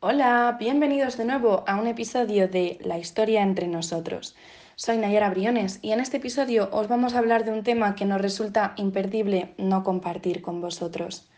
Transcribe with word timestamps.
Hola, 0.00 0.56
bienvenidos 0.58 1.16
de 1.16 1.24
nuevo 1.24 1.64
a 1.66 1.76
un 1.76 1.86
episodio 1.86 2.48
de 2.48 2.78
La 2.82 2.98
historia 2.98 3.42
entre 3.42 3.66
nosotros. 3.66 4.34
Soy 4.74 4.98
Nayara 4.98 5.30
Briones 5.30 5.78
y 5.82 5.92
en 5.92 6.00
este 6.00 6.16
episodio 6.16 6.68
os 6.72 6.88
vamos 6.88 7.14
a 7.14 7.18
hablar 7.18 7.44
de 7.44 7.52
un 7.52 7.62
tema 7.62 7.94
que 7.94 8.04
nos 8.04 8.20
resulta 8.20 8.74
imperdible 8.76 9.54
no 9.58 9.84
compartir 9.84 10.42
con 10.42 10.60
vosotros. 10.60 11.28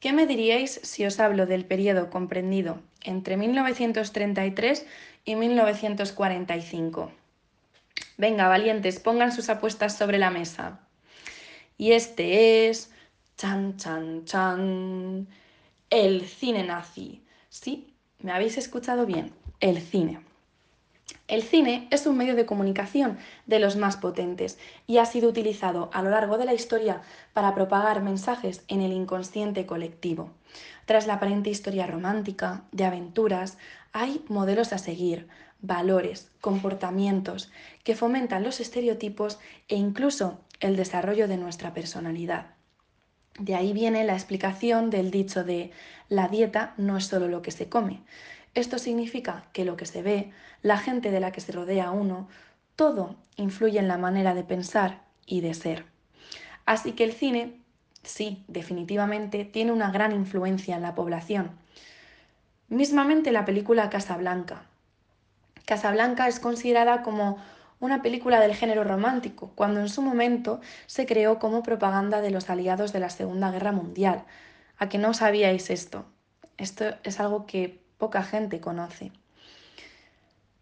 ¿Qué 0.00 0.12
me 0.12 0.26
diríais 0.26 0.80
si 0.82 1.04
os 1.04 1.20
hablo 1.20 1.46
del 1.46 1.64
periodo 1.64 2.10
comprendido 2.10 2.80
entre 3.02 3.36
1933 3.36 4.86
y 5.24 5.36
1945? 5.36 7.12
Venga, 8.16 8.48
valientes, 8.48 9.00
pongan 9.00 9.32
sus 9.32 9.48
apuestas 9.48 9.96
sobre 9.96 10.18
la 10.18 10.30
mesa. 10.30 10.80
Y 11.76 11.92
este 11.92 12.68
es... 12.68 12.93
Chan, 13.36 13.76
chan, 13.76 14.24
chan. 14.24 15.26
El 15.90 16.24
cine 16.26 16.62
nazi. 16.62 17.20
Sí, 17.48 17.92
me 18.20 18.30
habéis 18.30 18.58
escuchado 18.58 19.06
bien. 19.06 19.32
El 19.58 19.80
cine. 19.80 20.20
El 21.26 21.42
cine 21.42 21.88
es 21.90 22.06
un 22.06 22.16
medio 22.16 22.36
de 22.36 22.46
comunicación 22.46 23.18
de 23.46 23.58
los 23.58 23.76
más 23.76 23.96
potentes 23.96 24.58
y 24.86 24.98
ha 24.98 25.06
sido 25.06 25.28
utilizado 25.28 25.90
a 25.92 26.02
lo 26.02 26.10
largo 26.10 26.38
de 26.38 26.44
la 26.44 26.54
historia 26.54 27.02
para 27.32 27.54
propagar 27.56 28.02
mensajes 28.02 28.62
en 28.68 28.82
el 28.82 28.92
inconsciente 28.92 29.66
colectivo. 29.66 30.30
Tras 30.86 31.08
la 31.08 31.14
aparente 31.14 31.50
historia 31.50 31.88
romántica, 31.88 32.62
de 32.70 32.84
aventuras, 32.84 33.58
hay 33.92 34.24
modelos 34.28 34.72
a 34.72 34.78
seguir, 34.78 35.26
valores, 35.60 36.30
comportamientos 36.40 37.50
que 37.82 37.96
fomentan 37.96 38.44
los 38.44 38.60
estereotipos 38.60 39.40
e 39.68 39.74
incluso 39.74 40.38
el 40.60 40.76
desarrollo 40.76 41.26
de 41.26 41.36
nuestra 41.36 41.74
personalidad. 41.74 42.54
De 43.38 43.54
ahí 43.54 43.72
viene 43.72 44.04
la 44.04 44.14
explicación 44.14 44.90
del 44.90 45.10
dicho 45.10 45.44
de 45.44 45.72
la 46.08 46.28
dieta 46.28 46.74
no 46.76 46.96
es 46.96 47.06
solo 47.06 47.28
lo 47.28 47.42
que 47.42 47.50
se 47.50 47.68
come. 47.68 48.02
Esto 48.54 48.78
significa 48.78 49.44
que 49.52 49.64
lo 49.64 49.76
que 49.76 49.86
se 49.86 50.02
ve, 50.02 50.30
la 50.62 50.78
gente 50.78 51.10
de 51.10 51.20
la 51.20 51.32
que 51.32 51.40
se 51.40 51.52
rodea 51.52 51.90
uno, 51.90 52.28
todo 52.76 53.16
influye 53.36 53.78
en 53.78 53.88
la 53.88 53.98
manera 53.98 54.34
de 54.34 54.44
pensar 54.44 55.02
y 55.26 55.40
de 55.40 55.54
ser. 55.54 55.84
Así 56.64 56.92
que 56.92 57.04
el 57.04 57.12
cine, 57.12 57.60
sí, 58.02 58.44
definitivamente, 58.46 59.44
tiene 59.44 59.72
una 59.72 59.90
gran 59.90 60.12
influencia 60.12 60.76
en 60.76 60.82
la 60.82 60.94
población. 60.94 61.50
Mismamente 62.68 63.32
la 63.32 63.44
película 63.44 63.90
Casablanca, 63.90 64.66
Casablanca 65.64 66.28
es 66.28 66.40
considerada 66.40 67.02
como 67.02 67.38
una 67.80 68.02
película 68.02 68.40
del 68.40 68.54
género 68.54 68.84
romántico, 68.84 69.52
cuando 69.54 69.80
en 69.80 69.88
su 69.88 70.02
momento 70.02 70.60
se 70.86 71.06
creó 71.06 71.38
como 71.38 71.62
propaganda 71.62 72.20
de 72.20 72.30
los 72.30 72.50
aliados 72.50 72.92
de 72.92 73.00
la 73.00 73.10
Segunda 73.10 73.50
Guerra 73.50 73.72
Mundial. 73.72 74.24
¿A 74.78 74.88
que 74.88 74.98
no 74.98 75.14
sabíais 75.14 75.70
esto? 75.70 76.06
Esto 76.56 76.84
es 77.02 77.20
algo 77.20 77.46
que 77.46 77.80
poca 77.98 78.22
gente 78.22 78.60
conoce. 78.60 79.12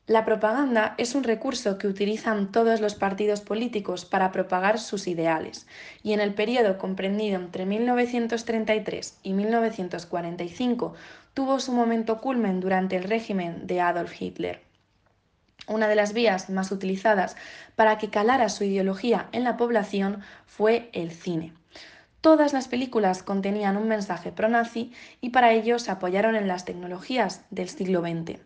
La 0.09 0.25
propaganda 0.25 0.95
es 0.99 1.15
un 1.15 1.23
recurso 1.23 1.79
que 1.79 1.87
utilizan 1.87 2.51
todos 2.51 2.81
los 2.81 2.97
partidos 2.97 3.41
políticos 3.41 4.05
para 4.05 4.33
propagar 4.33 4.81
sus 4.81 5.07
ideales, 5.07 5.69
y 6.03 6.13
en 6.13 6.21
el 6.21 6.35
periodo 6.35 6.77
comprendido 6.77 7.37
entre 7.37 7.67
1933 7.67 9.19
y 9.23 9.33
1945 9.33 10.95
tuvo 11.35 11.61
su 11.61 11.73
momento 11.73 12.21
culmen 12.21 12.59
durante 12.59 12.97
el 12.97 13.05
régimen 13.05 13.69
de 13.69 13.81
Adolf 13.81 14.21
Hitler. 14.21 14.72
Una 15.73 15.89
de 15.89 15.95
las 15.95 16.13
vías 16.13 16.51
más 16.51 16.71
utilizadas 16.71 17.35
para 17.77 17.97
que 17.97 18.11
calara 18.11 18.51
su 18.51 18.63
ideología 18.63 19.31
en 19.33 19.43
la 19.43 19.57
población 19.57 20.21
fue 20.45 20.91
el 20.93 21.13
cine. 21.13 21.55
Todas 22.21 22.53
las 22.53 22.69
películas 22.69 23.23
contenían 23.23 23.79
un 23.79 23.89
mensaje 23.89 24.33
pro-nazi 24.33 24.93
y 25.23 25.31
para 25.31 25.53
ello 25.53 25.79
se 25.79 25.91
apoyaron 25.91 26.37
en 26.37 26.47
las 26.47 26.67
tecnologías 26.67 27.47
del 27.49 27.71
siglo 27.71 28.03
XX. 28.03 28.39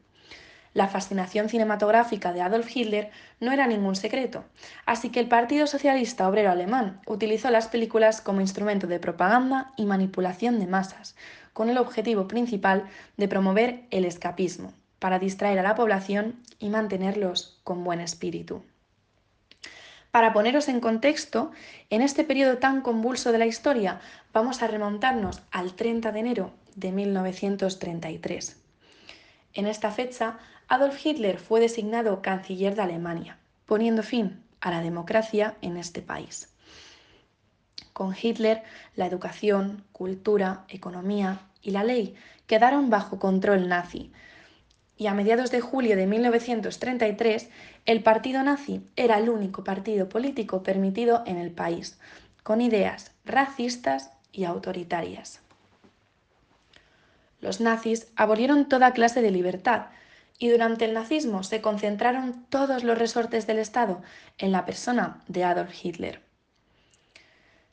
La 0.72 0.86
fascinación 0.86 1.48
cinematográfica 1.48 2.32
de 2.32 2.42
Adolf 2.42 2.70
Hitler 2.72 3.10
no 3.40 3.50
era 3.50 3.66
ningún 3.66 3.96
secreto, 3.96 4.44
así 4.84 5.10
que 5.10 5.18
el 5.18 5.26
Partido 5.26 5.66
Socialista 5.66 6.28
Obrero 6.28 6.52
Alemán 6.52 7.00
utilizó 7.06 7.50
las 7.50 7.66
películas 7.66 8.20
como 8.20 8.40
instrumento 8.40 8.86
de 8.86 9.00
propaganda 9.00 9.72
y 9.76 9.84
manipulación 9.84 10.60
de 10.60 10.68
masas, 10.68 11.16
con 11.52 11.70
el 11.70 11.78
objetivo 11.78 12.28
principal 12.28 12.84
de 13.16 13.26
promover 13.26 13.82
el 13.90 14.04
escapismo, 14.04 14.72
para 14.98 15.18
distraer 15.18 15.58
a 15.58 15.62
la 15.62 15.74
población 15.74 16.42
y 16.58 16.68
mantenerlos 16.68 17.60
con 17.64 17.84
buen 17.84 18.00
espíritu. 18.00 18.62
Para 20.10 20.32
poneros 20.32 20.68
en 20.68 20.80
contexto, 20.80 21.50
en 21.90 22.00
este 22.00 22.24
periodo 22.24 22.56
tan 22.58 22.80
convulso 22.80 23.32
de 23.32 23.38
la 23.38 23.46
historia 23.46 24.00
vamos 24.32 24.62
a 24.62 24.66
remontarnos 24.66 25.42
al 25.50 25.74
30 25.74 26.10
de 26.12 26.20
enero 26.20 26.52
de 26.74 26.90
1933. 26.92 28.62
En 29.52 29.66
esta 29.66 29.90
fecha, 29.90 30.38
Adolf 30.68 31.04
Hitler 31.04 31.38
fue 31.38 31.60
designado 31.60 32.22
canciller 32.22 32.74
de 32.74 32.82
Alemania, 32.82 33.38
poniendo 33.66 34.02
fin 34.02 34.42
a 34.60 34.70
la 34.70 34.80
democracia 34.80 35.56
en 35.60 35.76
este 35.76 36.02
país. 36.02 36.52
Con 37.92 38.14
Hitler, 38.20 38.62
la 38.94 39.06
educación, 39.06 39.84
cultura, 39.92 40.64
economía 40.68 41.40
y 41.62 41.70
la 41.70 41.84
ley 41.84 42.14
quedaron 42.46 42.90
bajo 42.90 43.18
control 43.18 43.68
nazi, 43.68 44.12
y 44.96 45.06
a 45.06 45.14
mediados 45.14 45.50
de 45.50 45.60
julio 45.60 45.96
de 45.96 46.06
1933 46.06 47.48
el 47.84 48.02
partido 48.02 48.42
nazi 48.42 48.82
era 48.96 49.18
el 49.18 49.28
único 49.28 49.64
partido 49.64 50.08
político 50.08 50.62
permitido 50.62 51.22
en 51.26 51.36
el 51.36 51.50
país, 51.50 51.98
con 52.42 52.60
ideas 52.60 53.12
racistas 53.24 54.10
y 54.32 54.44
autoritarias. 54.44 55.40
Los 57.40 57.60
nazis 57.60 58.08
abolieron 58.16 58.68
toda 58.68 58.92
clase 58.92 59.20
de 59.20 59.30
libertad 59.30 59.86
y 60.38 60.48
durante 60.48 60.84
el 60.84 60.94
nazismo 60.94 61.42
se 61.42 61.60
concentraron 61.60 62.46
todos 62.48 62.84
los 62.84 62.98
resortes 62.98 63.46
del 63.46 63.58
Estado 63.58 64.02
en 64.38 64.52
la 64.52 64.64
persona 64.64 65.22
de 65.28 65.44
Adolf 65.44 65.72
Hitler. 65.82 66.22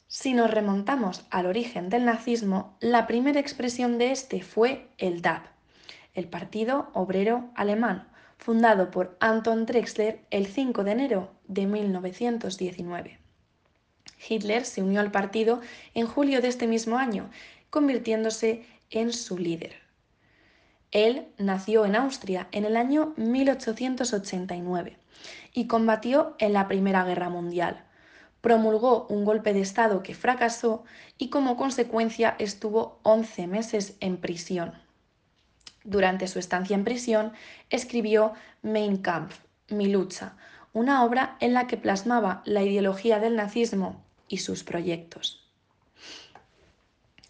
Si 0.08 0.34
nos 0.34 0.52
remontamos 0.52 1.26
al 1.32 1.48
origen 1.48 1.90
del 1.90 2.06
nazismo, 2.06 2.78
la 2.80 3.08
primera 3.08 3.40
expresión 3.40 3.98
de 3.98 4.12
este 4.12 4.44
fue 4.44 4.88
el 4.98 5.22
DAP, 5.22 5.53
el 6.14 6.28
Partido 6.28 6.90
Obrero 6.94 7.50
Alemán, 7.56 8.08
fundado 8.38 8.92
por 8.92 9.18
Anton 9.20 9.66
Drexler 9.66 10.26
el 10.30 10.48
5 10.48 10.84
de 10.84 10.92
enero 10.92 11.32
de 11.48 11.66
1919. 11.66 13.20
Hitler 14.28 14.66
se 14.66 14.82
unió 14.82 15.00
al 15.00 15.12
partido 15.12 15.62
en 15.94 16.08
julio 16.08 16.42
de 16.42 16.48
este 16.48 16.68
mismo 16.68 16.98
año, 16.98 17.30
convirtiéndose 17.70 18.66
en 18.90 19.12
su 19.12 19.38
líder. 19.38 19.76
Él 20.92 21.28
nació 21.38 21.86
en 21.86 21.96
Austria 21.96 22.48
en 22.52 22.66
el 22.66 22.78
año 22.78 23.14
1889 23.18 25.00
y 25.54 25.68
combatió 25.68 26.36
en 26.38 26.54
la 26.54 26.68
Primera 26.68 27.04
Guerra 27.04 27.30
Mundial. 27.30 27.84
Promulgó 28.42 29.08
un 29.08 29.26
golpe 29.26 29.54
de 29.54 29.62
Estado 29.62 30.04
que 30.04 30.14
fracasó 30.14 30.84
y 31.18 31.30
como 31.30 31.58
consecuencia 31.58 32.36
estuvo 32.38 33.00
11 33.04 33.48
meses 33.48 33.98
en 34.02 34.18
prisión. 34.18 34.83
Durante 35.84 36.28
su 36.28 36.40
estancia 36.40 36.76
en 36.76 36.84
prisión, 36.84 37.34
escribió 37.70 38.34
Mein 38.62 38.98
Kampf, 38.98 39.40
Mi 39.70 39.88
lucha, 39.88 40.36
una 40.72 41.04
obra 41.04 41.38
en 41.40 41.54
la 41.54 41.68
que 41.68 41.78
plasmaba 41.78 42.42
la 42.46 42.64
ideología 42.64 43.20
del 43.20 43.36
nazismo 43.36 44.04
y 44.28 44.38
sus 44.38 44.64
proyectos. 44.64 45.44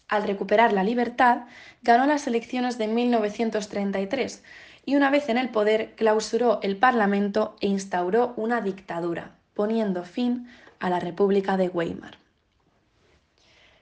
Al 0.08 0.22
recuperar 0.22 0.72
la 0.72 0.84
libertad, 0.84 1.46
ganó 1.82 2.06
las 2.06 2.26
elecciones 2.26 2.78
de 2.78 2.88
1933 2.88 4.42
y 4.86 4.96
una 4.96 5.10
vez 5.10 5.28
en 5.28 5.38
el 5.38 5.48
poder 5.48 5.94
clausuró 5.96 6.60
el 6.62 6.76
Parlamento 6.76 7.56
e 7.60 7.66
instauró 7.66 8.34
una 8.36 8.60
dictadura, 8.60 9.36
poniendo 9.54 10.04
fin 10.04 10.48
a 10.78 10.90
la 10.90 11.00
República 11.00 11.56
de 11.56 11.68
Weimar. 11.68 12.18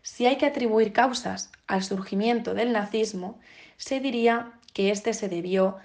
Si 0.03 0.27
hay 0.27 0.37
que 0.37 0.47
atribuir 0.47 0.93
causas 0.93 1.51
al 1.67 1.83
surgimiento 1.83 2.55
del 2.55 2.73
nazismo, 2.73 3.39
se 3.77 4.01
diría 4.01 4.53
que 4.73 4.91
este 4.91 5.15
se 5.15 5.29
debió 5.29 5.77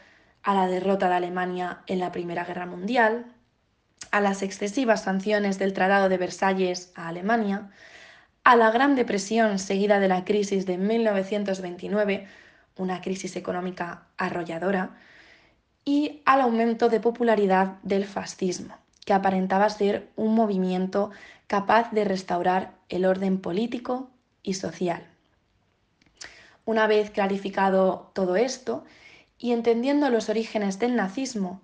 a 0.44 0.54
la 0.54 0.68
derrota 0.68 1.10
de 1.10 1.16
Alemania 1.16 1.82
en 1.88 2.00
la 2.00 2.12
Primera 2.12 2.46
Guerra 2.46 2.66
Mundial, 2.66 3.26
a 4.12 4.22
las 4.22 4.42
excesivas 4.42 5.04
sanciones 5.04 5.60
del 5.60 5.74
Tratado 5.74 6.10
de 6.10 6.18
Versalles 6.18 6.92
a 6.96 7.10
Alemania, 7.10 7.70
a 8.44 8.56
la 8.56 8.72
Gran 8.72 8.96
Depresión 8.96 9.60
seguida 9.60 10.00
de 10.00 10.08
la 10.08 10.24
crisis 10.24 10.66
de 10.66 10.78
1929, 10.78 12.28
una 12.78 13.02
crisis 13.02 13.36
económica 13.36 14.08
arrolladora, 14.18 14.92
y 15.84 16.22
al 16.26 16.42
aumento 16.42 16.90
de 16.90 17.00
popularidad 17.00 17.78
del 17.84 18.06
fascismo, 18.06 18.78
que 19.06 19.14
aparentaba 19.14 19.70
ser 19.70 20.10
un 20.16 20.36
movimiento 20.36 21.12
capaz 21.48 21.92
de 21.92 22.04
restaurar 22.04 22.74
el 22.90 23.06
orden 23.06 23.40
político 23.40 24.10
y 24.44 24.54
social. 24.54 25.08
Una 26.68 26.86
vez 26.86 27.12
clarificado 27.12 28.12
todo 28.14 28.36
esto 28.36 28.84
y 29.38 29.54
entendiendo 29.54 30.10
los 30.10 30.28
orígenes 30.28 30.80
del 30.80 30.98
nazismo, 30.98 31.62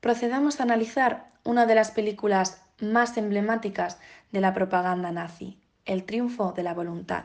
procedamos 0.00 0.58
a 0.58 0.62
analizar 0.62 1.30
una 1.44 1.66
de 1.66 1.74
las 1.74 1.90
películas 1.90 2.62
más 2.80 3.18
emblemáticas 3.18 3.98
de 4.32 4.40
la 4.40 4.54
propaganda 4.54 5.12
nazi, 5.12 5.60
El 5.84 6.04
triunfo 6.04 6.52
de 6.52 6.62
la 6.62 6.72
voluntad. 6.72 7.24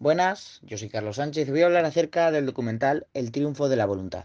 Buenas, 0.00 0.58
yo 0.64 0.76
soy 0.76 0.88
Carlos 0.88 1.14
Sánchez 1.14 1.46
y 1.46 1.52
voy 1.52 1.62
a 1.62 1.66
hablar 1.66 1.84
acerca 1.84 2.32
del 2.32 2.44
documental 2.44 3.06
El 3.14 3.30
triunfo 3.30 3.68
de 3.68 3.76
la 3.76 3.86
voluntad. 3.86 4.24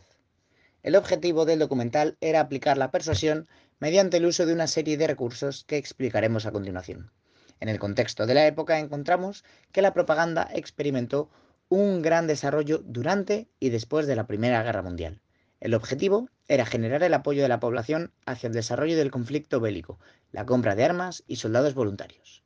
El 0.81 0.95
objetivo 0.95 1.45
del 1.45 1.59
documental 1.59 2.17
era 2.21 2.39
aplicar 2.39 2.75
la 2.75 2.89
persuasión 2.89 3.47
mediante 3.77 4.17
el 4.17 4.25
uso 4.25 4.47
de 4.47 4.53
una 4.53 4.65
serie 4.65 4.97
de 4.97 5.05
recursos 5.05 5.63
que 5.63 5.77
explicaremos 5.77 6.47
a 6.47 6.51
continuación. 6.51 7.11
En 7.59 7.69
el 7.69 7.79
contexto 7.79 8.25
de 8.25 8.33
la 8.33 8.47
época 8.47 8.79
encontramos 8.79 9.43
que 9.71 9.81
la 9.81 9.93
propaganda 9.93 10.49
experimentó 10.53 11.29
un 11.69 12.01
gran 12.01 12.27
desarrollo 12.27 12.79
durante 12.85 13.49
y 13.59 13.69
después 13.69 14.07
de 14.07 14.15
la 14.15 14.27
Primera 14.27 14.63
Guerra 14.63 14.81
Mundial. 14.81 15.21
El 15.59 15.73
objetivo 15.73 16.29
era 16.47 16.65
generar 16.65 17.03
el 17.03 17.13
apoyo 17.13 17.41
de 17.41 17.49
la 17.49 17.59
población 17.59 18.13
hacia 18.25 18.47
el 18.47 18.53
desarrollo 18.53 18.95
del 18.95 19.11
conflicto 19.11 19.59
bélico, 19.59 19.99
la 20.31 20.45
compra 20.45 20.75
de 20.75 20.85
armas 20.85 21.23
y 21.27 21.37
soldados 21.37 21.73
voluntarios. 21.73 22.43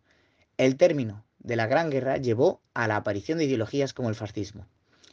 El 0.57 0.77
término 0.77 1.25
de 1.39 1.55
la 1.55 1.67
Gran 1.67 1.89
Guerra 1.89 2.17
llevó 2.17 2.61
a 2.73 2.87
la 2.87 2.95
aparición 2.95 3.37
de 3.37 3.45
ideologías 3.45 3.93
como 3.93 4.09
el 4.09 4.15
fascismo. 4.15 4.67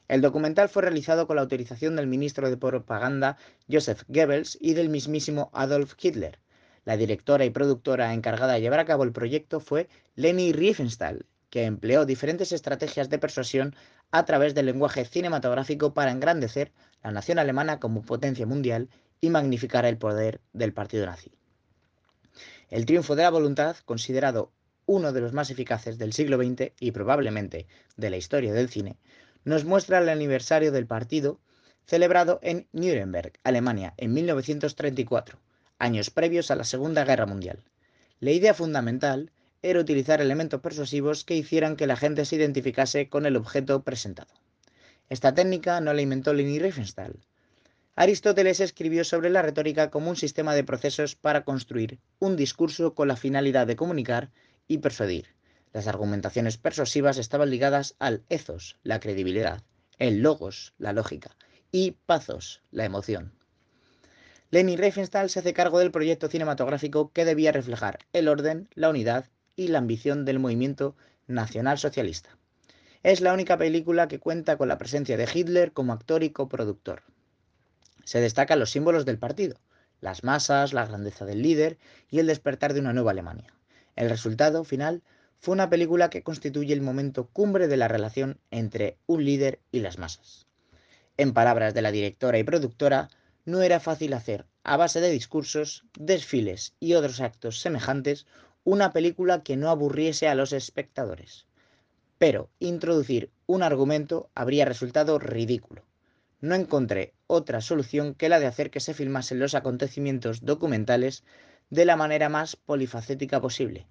El 0.06 0.22
documental 0.22 0.68
fue 0.68 0.82
realizado 0.82 1.26
con 1.26 1.36
la 1.36 1.42
autorización 1.42 1.96
del 1.96 2.06
ministro 2.06 2.48
de 2.48 2.56
Propaganda 2.56 3.36
Joseph 3.70 4.04
Goebbels 4.08 4.56
y 4.60 4.74
del 4.74 4.88
mismísimo 4.88 5.50
Adolf 5.52 5.94
Hitler. 6.00 6.38
La 6.88 6.96
directora 6.96 7.44
y 7.44 7.50
productora 7.50 8.14
encargada 8.14 8.54
de 8.54 8.62
llevar 8.62 8.80
a 8.80 8.86
cabo 8.86 9.04
el 9.04 9.12
proyecto 9.12 9.60
fue 9.60 9.90
Leni 10.14 10.54
Riefenstahl, 10.54 11.26
que 11.50 11.64
empleó 11.64 12.06
diferentes 12.06 12.50
estrategias 12.50 13.10
de 13.10 13.18
persuasión 13.18 13.76
a 14.10 14.24
través 14.24 14.54
del 14.54 14.64
lenguaje 14.64 15.04
cinematográfico 15.04 15.92
para 15.92 16.12
engrandecer 16.12 16.72
la 17.04 17.10
nación 17.10 17.38
alemana 17.38 17.78
como 17.78 18.00
potencia 18.00 18.46
mundial 18.46 18.88
y 19.20 19.28
magnificar 19.28 19.84
el 19.84 19.98
poder 19.98 20.40
del 20.54 20.72
partido 20.72 21.04
nazi. 21.04 21.30
El 22.70 22.86
triunfo 22.86 23.16
de 23.16 23.24
la 23.24 23.30
voluntad, 23.30 23.76
considerado 23.84 24.50
uno 24.86 25.12
de 25.12 25.20
los 25.20 25.34
más 25.34 25.50
eficaces 25.50 25.98
del 25.98 26.14
siglo 26.14 26.38
XX 26.38 26.72
y 26.80 26.92
probablemente 26.92 27.66
de 27.98 28.08
la 28.08 28.16
historia 28.16 28.54
del 28.54 28.70
cine, 28.70 28.96
nos 29.44 29.66
muestra 29.66 29.98
el 29.98 30.08
aniversario 30.08 30.72
del 30.72 30.86
partido 30.86 31.38
celebrado 31.84 32.38
en 32.42 32.66
Nuremberg, 32.72 33.34
Alemania, 33.44 33.92
en 33.98 34.14
1934, 34.14 35.38
años 35.78 36.10
previos 36.10 36.50
a 36.50 36.56
la 36.56 36.64
Segunda 36.64 37.04
Guerra 37.04 37.26
Mundial. 37.26 37.64
La 38.20 38.32
idea 38.32 38.54
fundamental 38.54 39.30
era 39.62 39.80
utilizar 39.80 40.20
elementos 40.20 40.60
persuasivos 40.60 41.24
que 41.24 41.36
hicieran 41.36 41.76
que 41.76 41.86
la 41.86 41.96
gente 41.96 42.24
se 42.24 42.36
identificase 42.36 43.08
con 43.08 43.26
el 43.26 43.36
objeto 43.36 43.82
presentado. 43.82 44.32
Esta 45.08 45.34
técnica 45.34 45.80
no 45.80 45.92
la 45.92 46.02
inventó 46.02 46.34
Leni 46.34 46.58
Riefenstahl. 46.58 47.18
Aristóteles 47.96 48.60
escribió 48.60 49.04
sobre 49.04 49.30
la 49.30 49.42
retórica 49.42 49.90
como 49.90 50.10
un 50.10 50.16
sistema 50.16 50.54
de 50.54 50.62
procesos 50.62 51.16
para 51.16 51.44
construir 51.44 51.98
un 52.18 52.36
discurso 52.36 52.94
con 52.94 53.08
la 53.08 53.16
finalidad 53.16 53.66
de 53.66 53.76
comunicar 53.76 54.30
y 54.68 54.78
persuadir. 54.78 55.34
Las 55.72 55.86
argumentaciones 55.86 56.58
persuasivas 56.58 57.18
estaban 57.18 57.50
ligadas 57.50 57.96
al 57.98 58.22
ethos, 58.28 58.78
la 58.82 59.00
credibilidad, 59.00 59.62
el 59.98 60.22
logos, 60.22 60.74
la 60.78 60.92
lógica, 60.92 61.36
y 61.72 61.92
pathos, 62.06 62.62
la 62.70 62.84
emoción. 62.84 63.37
Leni 64.50 64.76
Riefenstahl 64.76 65.28
se 65.28 65.40
hace 65.40 65.52
cargo 65.52 65.78
del 65.78 65.90
proyecto 65.90 66.28
cinematográfico 66.28 67.12
que 67.12 67.26
debía 67.26 67.52
reflejar 67.52 67.98
el 68.14 68.28
orden, 68.28 68.68
la 68.74 68.88
unidad 68.88 69.26
y 69.56 69.68
la 69.68 69.76
ambición 69.76 70.24
del 70.24 70.38
movimiento 70.38 70.96
nacional-socialista. 71.26 72.38
Es 73.02 73.20
la 73.20 73.34
única 73.34 73.58
película 73.58 74.08
que 74.08 74.18
cuenta 74.18 74.56
con 74.56 74.68
la 74.68 74.78
presencia 74.78 75.18
de 75.18 75.28
Hitler 75.32 75.72
como 75.72 75.92
actor 75.92 76.22
y 76.22 76.30
coproductor. 76.30 77.02
Se 78.04 78.22
destacan 78.22 78.58
los 78.58 78.70
símbolos 78.70 79.04
del 79.04 79.18
partido, 79.18 79.60
las 80.00 80.24
masas, 80.24 80.72
la 80.72 80.86
grandeza 80.86 81.26
del 81.26 81.42
líder 81.42 81.76
y 82.08 82.18
el 82.18 82.26
despertar 82.26 82.72
de 82.72 82.80
una 82.80 82.94
nueva 82.94 83.10
Alemania. 83.10 83.52
El 83.96 84.08
resultado 84.08 84.64
final 84.64 85.02
fue 85.40 85.52
una 85.52 85.68
película 85.68 86.08
que 86.08 86.22
constituye 86.22 86.72
el 86.72 86.80
momento 86.80 87.28
cumbre 87.28 87.68
de 87.68 87.76
la 87.76 87.88
relación 87.88 88.38
entre 88.50 88.96
un 89.06 89.26
líder 89.26 89.60
y 89.72 89.80
las 89.80 89.98
masas. 89.98 90.46
En 91.18 91.34
palabras 91.34 91.74
de 91.74 91.82
la 91.82 91.92
directora 91.92 92.38
y 92.38 92.44
productora, 92.44 93.10
no 93.48 93.62
era 93.62 93.80
fácil 93.80 94.12
hacer, 94.12 94.44
a 94.62 94.76
base 94.76 95.00
de 95.00 95.08
discursos, 95.08 95.86
desfiles 95.98 96.74
y 96.80 96.92
otros 96.92 97.22
actos 97.22 97.60
semejantes, 97.60 98.26
una 98.62 98.92
película 98.92 99.42
que 99.42 99.56
no 99.56 99.70
aburriese 99.70 100.28
a 100.28 100.34
los 100.34 100.52
espectadores. 100.52 101.46
Pero 102.18 102.50
introducir 102.58 103.30
un 103.46 103.62
argumento 103.62 104.28
habría 104.34 104.66
resultado 104.66 105.18
ridículo. 105.18 105.86
No 106.42 106.54
encontré 106.56 107.14
otra 107.26 107.62
solución 107.62 108.14
que 108.14 108.28
la 108.28 108.38
de 108.38 108.44
hacer 108.44 108.70
que 108.70 108.80
se 108.80 108.92
filmasen 108.92 109.38
los 109.38 109.54
acontecimientos 109.54 110.44
documentales 110.44 111.24
de 111.70 111.86
la 111.86 111.96
manera 111.96 112.28
más 112.28 112.54
polifacética 112.54 113.40
posible. 113.40 113.86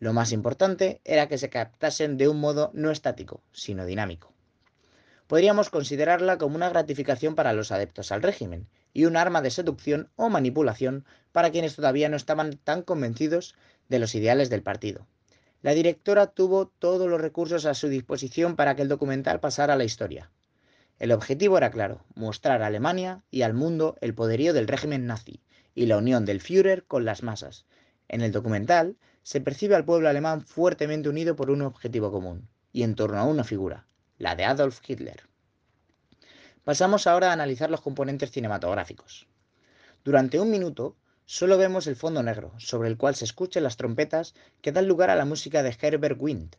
Lo 0.00 0.12
más 0.12 0.32
importante 0.32 1.00
era 1.06 1.28
que 1.28 1.38
se 1.38 1.48
captasen 1.48 2.18
de 2.18 2.28
un 2.28 2.40
modo 2.40 2.72
no 2.74 2.90
estático, 2.90 3.42
sino 3.52 3.86
dinámico. 3.86 4.34
Podríamos 5.28 5.70
considerarla 5.70 6.36
como 6.36 6.56
una 6.56 6.68
gratificación 6.68 7.34
para 7.34 7.54
los 7.54 7.72
adeptos 7.72 8.12
al 8.12 8.22
régimen 8.22 8.66
y 8.92 9.04
un 9.04 9.16
arma 9.16 9.42
de 9.42 9.50
seducción 9.50 10.10
o 10.16 10.28
manipulación 10.28 11.04
para 11.32 11.50
quienes 11.50 11.76
todavía 11.76 12.08
no 12.08 12.16
estaban 12.16 12.58
tan 12.64 12.82
convencidos 12.82 13.54
de 13.88 13.98
los 13.98 14.14
ideales 14.14 14.50
del 14.50 14.62
partido. 14.62 15.06
La 15.62 15.72
directora 15.72 16.28
tuvo 16.28 16.68
todos 16.68 17.08
los 17.08 17.20
recursos 17.20 17.66
a 17.66 17.74
su 17.74 17.88
disposición 17.88 18.56
para 18.56 18.76
que 18.76 18.82
el 18.82 18.88
documental 18.88 19.40
pasara 19.40 19.74
a 19.74 19.76
la 19.76 19.84
historia. 19.84 20.30
El 20.98 21.12
objetivo 21.12 21.58
era 21.58 21.70
claro, 21.70 22.04
mostrar 22.14 22.62
a 22.62 22.66
Alemania 22.66 23.22
y 23.30 23.42
al 23.42 23.54
mundo 23.54 23.96
el 24.00 24.14
poderío 24.14 24.52
del 24.52 24.68
régimen 24.68 25.06
nazi, 25.06 25.40
y 25.74 25.86
la 25.86 25.96
unión 25.96 26.24
del 26.24 26.40
Führer 26.40 26.84
con 26.86 27.04
las 27.04 27.22
masas. 27.22 27.66
En 28.08 28.20
el 28.20 28.32
documental 28.32 28.96
se 29.22 29.40
percibe 29.40 29.76
al 29.76 29.84
pueblo 29.84 30.08
alemán 30.08 30.40
fuertemente 30.40 31.08
unido 31.08 31.36
por 31.36 31.50
un 31.50 31.62
objetivo 31.62 32.10
común 32.10 32.48
y 32.72 32.82
en 32.82 32.94
torno 32.94 33.18
a 33.18 33.24
una 33.24 33.44
figura, 33.44 33.86
la 34.18 34.34
de 34.34 34.44
Adolf 34.44 34.80
Hitler. 34.86 35.27
Pasamos 36.68 37.06
ahora 37.06 37.30
a 37.30 37.32
analizar 37.32 37.70
los 37.70 37.80
componentes 37.80 38.30
cinematográficos. 38.30 39.26
Durante 40.04 40.38
un 40.38 40.50
minuto 40.50 40.98
solo 41.24 41.56
vemos 41.56 41.86
el 41.86 41.96
fondo 41.96 42.22
negro, 42.22 42.52
sobre 42.58 42.90
el 42.90 42.98
cual 42.98 43.14
se 43.14 43.24
escuchan 43.24 43.62
las 43.62 43.78
trompetas 43.78 44.34
que 44.60 44.70
dan 44.70 44.86
lugar 44.86 45.08
a 45.08 45.16
la 45.16 45.24
música 45.24 45.62
de 45.62 45.74
Herbert 45.80 46.18
Wind. 46.20 46.56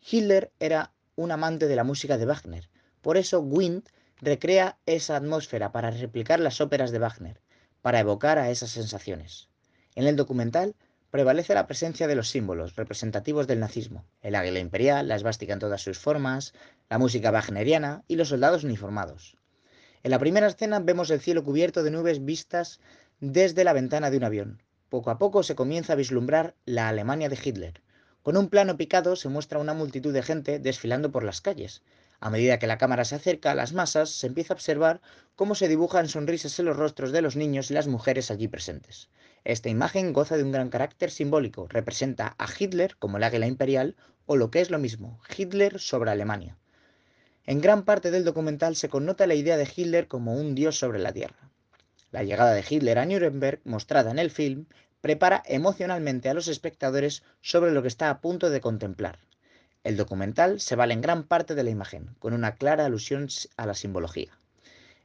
Hitler 0.00 0.50
era 0.60 0.94
un 1.14 1.30
amante 1.30 1.68
de 1.68 1.76
la 1.76 1.84
música 1.84 2.16
de 2.16 2.24
Wagner, 2.24 2.70
por 3.02 3.18
eso 3.18 3.40
Wind 3.40 3.82
recrea 4.22 4.78
esa 4.86 5.16
atmósfera 5.16 5.72
para 5.72 5.90
replicar 5.90 6.40
las 6.40 6.62
óperas 6.62 6.90
de 6.90 7.00
Wagner, 7.00 7.42
para 7.82 8.00
evocar 8.00 8.38
a 8.38 8.48
esas 8.48 8.70
sensaciones. 8.70 9.50
En 9.94 10.06
el 10.06 10.16
documental 10.16 10.74
prevalece 11.10 11.52
la 11.52 11.66
presencia 11.66 12.06
de 12.06 12.14
los 12.14 12.30
símbolos 12.30 12.76
representativos 12.76 13.46
del 13.46 13.60
nazismo, 13.60 14.06
el 14.22 14.36
águila 14.36 14.60
imperial, 14.60 15.08
la 15.08 15.16
esvástica 15.16 15.52
en 15.52 15.58
todas 15.58 15.82
sus 15.82 15.98
formas, 15.98 16.54
la 16.88 16.96
música 16.96 17.30
wagneriana 17.30 18.04
y 18.08 18.16
los 18.16 18.30
soldados 18.30 18.64
uniformados. 18.64 19.36
En 20.02 20.10
la 20.10 20.18
primera 20.18 20.46
escena 20.46 20.80
vemos 20.80 21.10
el 21.10 21.20
cielo 21.20 21.44
cubierto 21.44 21.82
de 21.82 21.90
nubes 21.90 22.24
vistas 22.24 22.80
desde 23.20 23.64
la 23.64 23.74
ventana 23.74 24.10
de 24.10 24.16
un 24.16 24.24
avión. 24.24 24.62
Poco 24.88 25.10
a 25.10 25.18
poco 25.18 25.42
se 25.42 25.54
comienza 25.54 25.92
a 25.92 25.96
vislumbrar 25.96 26.54
la 26.64 26.88
Alemania 26.88 27.28
de 27.28 27.38
Hitler. 27.42 27.82
Con 28.22 28.36
un 28.36 28.48
plano 28.48 28.76
picado 28.76 29.14
se 29.14 29.28
muestra 29.28 29.58
una 29.58 29.74
multitud 29.74 30.12
de 30.12 30.22
gente 30.22 30.58
desfilando 30.58 31.12
por 31.12 31.22
las 31.22 31.40
calles, 31.40 31.82
a 32.18 32.28
medida 32.28 32.58
que 32.58 32.66
la 32.66 32.76
cámara 32.76 33.04
se 33.04 33.14
acerca 33.14 33.50
a 33.50 33.54
las 33.54 33.72
masas, 33.72 34.10
se 34.10 34.26
empieza 34.26 34.52
a 34.52 34.56
observar 34.56 35.00
cómo 35.36 35.54
se 35.54 35.68
dibujan 35.68 36.08
sonrisas 36.08 36.58
en 36.58 36.66
los 36.66 36.76
rostros 36.76 37.12
de 37.12 37.22
los 37.22 37.34
niños 37.34 37.70
y 37.70 37.74
las 37.74 37.86
mujeres 37.86 38.30
allí 38.30 38.46
presentes. 38.46 39.08
Esta 39.44 39.70
imagen 39.70 40.12
goza 40.12 40.36
de 40.36 40.42
un 40.42 40.52
gran 40.52 40.68
carácter 40.68 41.10
simbólico, 41.10 41.66
representa 41.68 42.34
a 42.38 42.46
Hitler 42.58 42.96
como 42.98 43.16
el 43.16 43.24
águila 43.24 43.46
imperial 43.46 43.96
o 44.26 44.36
lo 44.36 44.50
que 44.50 44.60
es 44.60 44.70
lo 44.70 44.78
mismo, 44.78 45.18
Hitler 45.34 45.78
sobre 45.78 46.10
Alemania. 46.10 46.58
En 47.46 47.60
gran 47.60 47.84
parte 47.84 48.10
del 48.10 48.24
documental 48.24 48.76
se 48.76 48.88
connota 48.88 49.26
la 49.26 49.34
idea 49.34 49.56
de 49.56 49.68
Hitler 49.74 50.08
como 50.08 50.34
un 50.34 50.54
dios 50.54 50.78
sobre 50.78 50.98
la 50.98 51.12
tierra. 51.12 51.50
La 52.10 52.22
llegada 52.22 52.52
de 52.52 52.64
Hitler 52.68 52.98
a 52.98 53.06
Nuremberg, 53.06 53.60
mostrada 53.64 54.10
en 54.10 54.18
el 54.18 54.30
film, 54.30 54.66
prepara 55.00 55.42
emocionalmente 55.46 56.28
a 56.28 56.34
los 56.34 56.48
espectadores 56.48 57.22
sobre 57.40 57.72
lo 57.72 57.82
que 57.82 57.88
está 57.88 58.10
a 58.10 58.20
punto 58.20 58.50
de 58.50 58.60
contemplar. 58.60 59.18
El 59.82 59.96
documental 59.96 60.60
se 60.60 60.76
vale 60.76 60.92
en 60.92 61.00
gran 61.00 61.24
parte 61.24 61.54
de 61.54 61.64
la 61.64 61.70
imagen, 61.70 62.14
con 62.18 62.34
una 62.34 62.56
clara 62.56 62.84
alusión 62.84 63.28
a 63.56 63.66
la 63.66 63.74
simbología. 63.74 64.38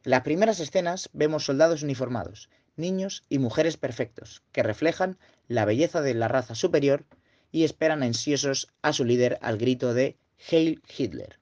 En 0.04 0.12
las 0.12 0.22
primeras 0.22 0.60
escenas 0.60 1.10
vemos 1.14 1.46
soldados 1.46 1.82
uniformados, 1.82 2.50
niños 2.76 3.24
y 3.30 3.40
mujeres 3.40 3.78
perfectos, 3.78 4.44
que 4.52 4.64
reflejan 4.64 5.18
la 5.48 5.64
belleza 5.64 6.02
de 6.02 6.14
la 6.14 6.28
raza 6.28 6.56
superior 6.56 7.06
y 7.52 7.64
esperan 7.64 8.04
ansiosos 8.04 8.68
a 8.82 8.92
su 8.92 9.06
líder 9.06 9.40
al 9.42 9.58
grito 9.58 9.94
de 9.94 10.18
Heil 10.50 10.82
Hitler. 10.96 11.40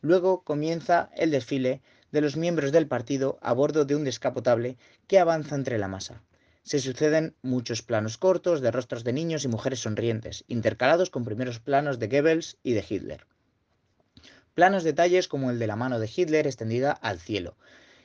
Luego 0.00 0.42
comienza 0.42 1.10
el 1.16 1.30
desfile 1.30 1.82
de 2.12 2.20
los 2.20 2.36
miembros 2.36 2.72
del 2.72 2.88
partido 2.88 3.38
a 3.42 3.52
bordo 3.52 3.84
de 3.84 3.96
un 3.96 4.04
descapotable 4.04 4.76
que 5.06 5.18
avanza 5.18 5.54
entre 5.54 5.78
la 5.78 5.88
masa 5.88 6.22
se 6.62 6.78
suceden 6.78 7.34
muchos 7.42 7.82
planos 7.82 8.18
cortos 8.18 8.60
de 8.60 8.70
rostros 8.70 9.02
de 9.02 9.12
niños 9.12 9.44
y 9.44 9.48
mujeres 9.48 9.80
sonrientes, 9.80 10.44
intercalados 10.46 11.10
con 11.10 11.24
primeros 11.24 11.58
planos 11.58 11.98
de 11.98 12.08
Goebbels 12.08 12.58
y 12.62 12.74
de 12.74 12.84
Hitler. 12.88 13.26
Planos 14.54 14.84
detalles 14.84 15.26
como 15.26 15.50
el 15.50 15.58
de 15.58 15.66
la 15.66 15.76
mano 15.76 15.98
de 15.98 16.10
Hitler 16.14 16.46
extendida 16.46 16.92
al 16.92 17.18
cielo, 17.18 17.56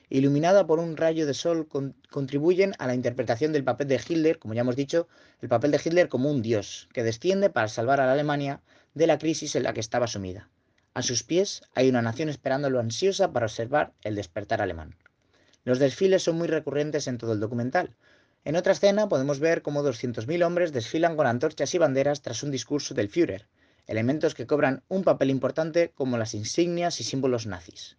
iluminada 0.08 0.66
por 0.66 0.78
un 0.78 0.96
rayo 0.96 1.26
de 1.26 1.34
sol, 1.34 1.68
contribuyen 2.10 2.72
a 2.78 2.86
la 2.86 2.94
interpretación 2.94 3.52
del 3.52 3.64
papel 3.64 3.88
de 3.88 4.00
Hitler, 4.04 4.38
como 4.38 4.54
ya 4.54 4.62
hemos 4.62 4.76
dicho, 4.76 5.06
el 5.42 5.48
papel 5.48 5.70
de 5.70 5.80
Hitler 5.84 6.08
como 6.08 6.30
un 6.30 6.42
dios 6.42 6.88
que 6.92 7.04
desciende 7.04 7.50
para 7.50 7.68
salvar 7.68 8.00
a 8.00 8.06
la 8.06 8.12
Alemania 8.12 8.62
de 8.94 9.06
la 9.06 9.18
crisis 9.18 9.54
en 9.54 9.64
la 9.64 9.74
que 9.74 9.80
estaba 9.80 10.06
sumida. 10.06 10.48
A 10.96 11.02
sus 11.02 11.22
pies 11.22 11.60
hay 11.74 11.90
una 11.90 12.00
nación 12.00 12.30
esperándolo 12.30 12.80
ansiosa 12.80 13.30
para 13.30 13.44
observar 13.44 13.92
el 14.02 14.14
despertar 14.14 14.62
alemán. 14.62 14.96
Los 15.62 15.78
desfiles 15.78 16.22
son 16.22 16.38
muy 16.38 16.48
recurrentes 16.48 17.06
en 17.06 17.18
todo 17.18 17.34
el 17.34 17.40
documental. 17.40 17.94
En 18.46 18.56
otra 18.56 18.72
escena 18.72 19.06
podemos 19.06 19.38
ver 19.38 19.60
cómo 19.60 19.82
200.000 19.82 20.42
hombres 20.42 20.72
desfilan 20.72 21.14
con 21.14 21.26
antorchas 21.26 21.74
y 21.74 21.78
banderas 21.78 22.22
tras 22.22 22.42
un 22.42 22.50
discurso 22.50 22.94
del 22.94 23.10
Führer, 23.10 23.46
elementos 23.86 24.34
que 24.34 24.46
cobran 24.46 24.84
un 24.88 25.04
papel 25.04 25.28
importante 25.28 25.92
como 25.94 26.16
las 26.16 26.32
insignias 26.32 26.98
y 26.98 27.04
símbolos 27.04 27.44
nazis. 27.44 27.98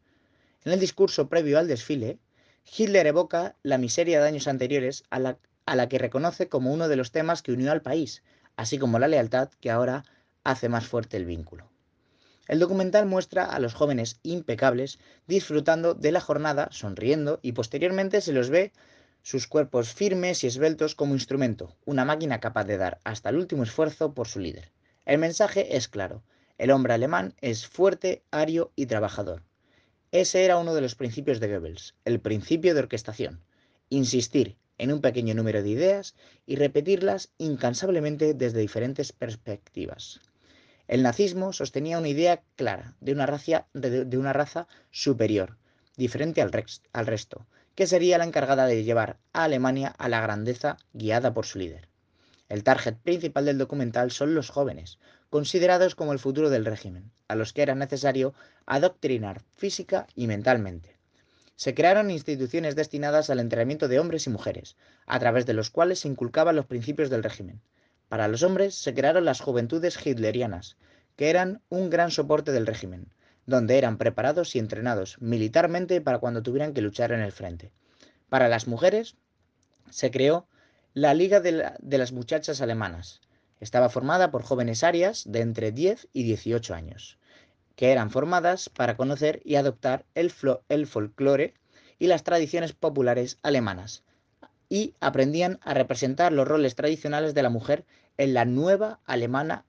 En 0.65 0.71
el 0.71 0.79
discurso 0.79 1.29
previo 1.29 1.59
al 1.59 1.67
desfile, 1.67 2.17
Hitler 2.65 3.05
evoca 3.05 3.57
la 3.61 3.77
miseria 3.77 4.19
de 4.19 4.27
años 4.27 4.47
anteriores 4.47 5.03
a 5.11 5.19
la, 5.19 5.37
a 5.67 5.75
la 5.75 5.87
que 5.87 5.99
reconoce 5.99 6.49
como 6.49 6.73
uno 6.73 6.87
de 6.87 6.95
los 6.95 7.11
temas 7.11 7.43
que 7.43 7.51
unió 7.51 7.71
al 7.71 7.83
país, 7.83 8.23
así 8.55 8.79
como 8.79 8.97
la 8.97 9.07
lealtad 9.07 9.51
que 9.61 9.69
ahora 9.69 10.03
hace 10.43 10.67
más 10.67 10.87
fuerte 10.87 11.17
el 11.17 11.25
vínculo. 11.25 11.69
El 12.47 12.59
documental 12.59 13.05
muestra 13.05 13.45
a 13.45 13.59
los 13.59 13.73
jóvenes 13.73 14.19
impecables 14.23 14.99
disfrutando 15.27 15.93
de 15.93 16.11
la 16.11 16.21
jornada, 16.21 16.69
sonriendo 16.71 17.39
y 17.41 17.51
posteriormente 17.51 18.21
se 18.21 18.33
los 18.33 18.49
ve 18.49 18.71
sus 19.21 19.47
cuerpos 19.47 19.93
firmes 19.93 20.43
y 20.43 20.47
esbeltos 20.47 20.95
como 20.95 21.13
instrumento, 21.13 21.75
una 21.85 22.05
máquina 22.05 22.39
capaz 22.39 22.63
de 22.63 22.77
dar 22.77 22.99
hasta 23.03 23.29
el 23.29 23.35
último 23.35 23.63
esfuerzo 23.63 24.13
por 24.13 24.27
su 24.27 24.39
líder. 24.39 24.71
El 25.05 25.17
mensaje 25.17 25.75
es 25.75 25.89
claro, 25.89 26.23
el 26.57 26.71
hombre 26.71 26.93
alemán 26.93 27.33
es 27.41 27.67
fuerte, 27.67 28.23
ario 28.31 28.71
y 28.75 28.85
trabajador. 28.85 29.43
Ese 30.11 30.45
era 30.45 30.57
uno 30.57 30.73
de 30.73 30.81
los 30.81 30.95
principios 30.95 31.41
de 31.41 31.49
Goebbels, 31.49 31.95
el 32.05 32.21
principio 32.21 32.73
de 32.73 32.79
orquestación. 32.79 33.41
Insistir 33.89 34.55
en 34.77 34.93
un 34.93 35.01
pequeño 35.01 35.33
número 35.33 35.61
de 35.61 35.69
ideas 35.69 36.15
y 36.45 36.55
repetirlas 36.55 37.29
incansablemente 37.37 38.33
desde 38.33 38.61
diferentes 38.61 39.11
perspectivas. 39.11 40.21
El 40.87 41.03
nazismo 41.03 41.51
sostenía 41.51 41.97
una 41.97 42.07
idea 42.07 42.41
clara 42.55 42.95
de 43.01 43.11
una 43.13 43.25
raza, 44.33 44.67
superior, 44.91 45.57
diferente 45.97 46.41
al, 46.41 46.51
al 46.93 47.07
resto, 47.07 47.45
que 47.75 47.87
sería 47.87 48.17
la 48.17 48.23
encargada 48.23 48.65
de 48.67 48.83
llevar 48.83 49.17
a 49.33 49.43
Alemania 49.43 49.93
a 49.97 50.07
la 50.09 50.21
grandeza 50.21 50.77
guiada 50.93 51.33
por 51.33 51.45
su 51.45 51.59
líder. 51.59 51.89
El 52.49 52.63
target 52.63 52.95
principal 52.95 53.43
del 53.43 53.57
documental 53.57 54.11
son 54.11 54.33
los 54.33 54.49
jóvenes, 54.49 54.97
considerados 55.29 55.95
como 55.95 56.13
el 56.13 56.19
futuro 56.19 56.49
del 56.49 56.65
régimen, 56.65 57.11
a 57.27 57.35
los 57.35 57.51
que 57.51 57.61
era 57.61 57.75
necesario 57.75 58.33
adoctrinar 58.65 59.41
física 59.57 60.07
y 60.15 60.27
mentalmente. 60.27 60.95
Se 61.57 61.73
crearon 61.73 62.11
instituciones 62.11 62.75
destinadas 62.75 63.29
al 63.29 63.39
entrenamiento 63.39 63.89
de 63.89 63.99
hombres 63.99 64.27
y 64.27 64.29
mujeres, 64.29 64.77
a 65.05 65.19
través 65.19 65.45
de 65.45 65.53
los 65.53 65.69
cuales 65.69 65.99
se 65.99 66.07
inculcaban 66.07 66.55
los 66.55 66.67
principios 66.67 67.09
del 67.09 67.23
régimen. 67.23 67.61
Para 68.09 68.27
los 68.27 68.43
hombres 68.43 68.75
se 68.75 68.93
crearon 68.93 69.25
las 69.25 69.41
juventudes 69.41 69.97
hitlerianas, 70.05 70.77
que 71.15 71.29
eran 71.29 71.61
un 71.69 71.89
gran 71.89 72.11
soporte 72.11 72.51
del 72.51 72.67
régimen, 72.67 73.07
donde 73.45 73.77
eran 73.77 73.97
preparados 73.97 74.55
y 74.55 74.59
entrenados 74.59 75.17
militarmente 75.19 75.99
para 76.01 76.19
cuando 76.19 76.43
tuvieran 76.43 76.73
que 76.73 76.81
luchar 76.81 77.11
en 77.11 77.21
el 77.21 77.31
frente. 77.31 77.71
Para 78.29 78.49
las 78.49 78.67
mujeres 78.67 79.15
se 79.89 80.11
creó 80.11 80.47
la 80.93 81.13
Liga 81.13 81.39
de, 81.39 81.51
la, 81.51 81.77
de 81.79 81.97
las 81.97 82.11
Muchachas 82.11 82.61
Alemanas, 82.61 83.21
estaba 83.59 83.89
formada 83.89 84.31
por 84.31 84.43
jóvenes 84.43 84.83
arias 84.83 85.23
de 85.27 85.41
entre 85.41 85.71
10 85.71 86.09
y 86.13 86.23
18 86.23 86.73
años, 86.73 87.17
que 87.75 87.91
eran 87.91 88.11
formadas 88.11 88.69
para 88.69 88.97
conocer 88.97 89.41
y 89.43 89.55
adoptar 89.55 90.05
el 90.15 90.31
folclore 90.31 91.53
y 91.99 92.07
las 92.07 92.23
tradiciones 92.23 92.73
populares 92.73 93.37
alemanas, 93.43 94.03
y 94.69 94.95
aprendían 94.99 95.59
a 95.61 95.73
representar 95.73 96.33
los 96.33 96.47
roles 96.47 96.75
tradicionales 96.75 97.33
de 97.33 97.43
la 97.43 97.49
mujer 97.49 97.85
en 98.17 98.33
la 98.33 98.45
nueva 98.45 98.99
Alemana, 99.05 99.65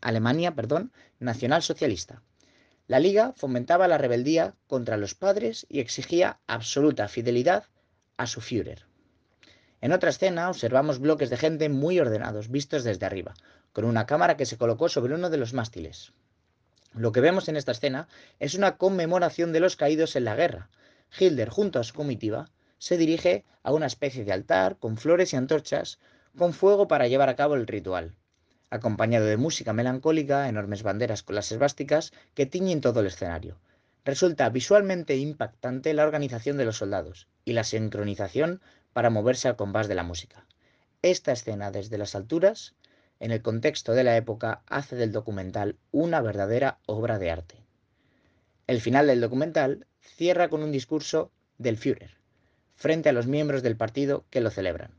Alemania 0.00 0.54
perdón, 0.54 0.92
nacional 1.18 1.62
socialista. 1.62 2.22
La 2.86 3.00
Liga 3.00 3.34
fomentaba 3.36 3.86
la 3.88 3.98
rebeldía 3.98 4.54
contra 4.66 4.96
los 4.96 5.14
padres 5.14 5.66
y 5.68 5.80
exigía 5.80 6.38
absoluta 6.46 7.06
fidelidad 7.08 7.64
a 8.16 8.26
su 8.26 8.40
Führer. 8.40 8.86
En 9.80 9.92
otra 9.92 10.10
escena 10.10 10.50
observamos 10.50 10.98
bloques 10.98 11.30
de 11.30 11.36
gente 11.36 11.68
muy 11.68 12.00
ordenados, 12.00 12.50
vistos 12.50 12.84
desde 12.84 13.06
arriba, 13.06 13.34
con 13.72 13.84
una 13.84 14.06
cámara 14.06 14.36
que 14.36 14.46
se 14.46 14.56
colocó 14.56 14.88
sobre 14.88 15.14
uno 15.14 15.30
de 15.30 15.36
los 15.36 15.52
mástiles. 15.52 16.12
Lo 16.94 17.12
que 17.12 17.20
vemos 17.20 17.48
en 17.48 17.56
esta 17.56 17.72
escena 17.72 18.08
es 18.40 18.54
una 18.54 18.76
conmemoración 18.76 19.52
de 19.52 19.60
los 19.60 19.76
caídos 19.76 20.16
en 20.16 20.24
la 20.24 20.34
guerra. 20.34 20.70
Hitler, 21.16 21.48
junto 21.48 21.78
a 21.78 21.84
su 21.84 21.94
comitiva, 21.94 22.50
se 22.78 22.96
dirige 22.96 23.44
a 23.62 23.72
una 23.72 23.86
especie 23.86 24.24
de 24.24 24.32
altar 24.32 24.78
con 24.78 24.96
flores 24.96 25.32
y 25.32 25.36
antorchas, 25.36 25.98
con 26.36 26.52
fuego 26.52 26.88
para 26.88 27.08
llevar 27.08 27.28
a 27.28 27.36
cabo 27.36 27.54
el 27.54 27.66
ritual, 27.66 28.14
acompañado 28.70 29.26
de 29.26 29.36
música 29.36 29.72
melancólica, 29.72 30.48
enormes 30.48 30.82
banderas 30.82 31.22
con 31.22 31.34
las 31.34 31.50
esvásticas 31.50 32.12
que 32.34 32.46
tiñen 32.46 32.80
todo 32.80 33.00
el 33.00 33.06
escenario. 33.06 33.58
Resulta 34.04 34.48
visualmente 34.48 35.16
impactante 35.16 35.92
la 35.92 36.04
organización 36.04 36.56
de 36.56 36.64
los 36.64 36.78
soldados 36.78 37.28
y 37.44 37.52
la 37.52 37.64
sincronización 37.64 38.62
para 38.92 39.10
moverse 39.10 39.48
al 39.48 39.56
compás 39.56 39.88
de 39.88 39.94
la 39.94 40.02
música. 40.02 40.46
Esta 41.02 41.32
escena 41.32 41.70
desde 41.70 41.98
las 41.98 42.14
alturas, 42.14 42.74
en 43.20 43.32
el 43.32 43.42
contexto 43.42 43.92
de 43.92 44.04
la 44.04 44.16
época, 44.16 44.62
hace 44.66 44.96
del 44.96 45.12
documental 45.12 45.76
una 45.90 46.20
verdadera 46.20 46.78
obra 46.86 47.18
de 47.18 47.30
arte. 47.30 47.56
El 48.66 48.80
final 48.80 49.06
del 49.06 49.20
documental 49.20 49.86
cierra 50.00 50.48
con 50.48 50.62
un 50.62 50.72
discurso 50.72 51.30
del 51.58 51.76
Führer, 51.76 52.17
frente 52.78 53.08
a 53.08 53.12
los 53.12 53.26
miembros 53.26 53.64
del 53.64 53.76
partido 53.76 54.24
que 54.30 54.40
lo 54.40 54.50
celebran. 54.50 54.92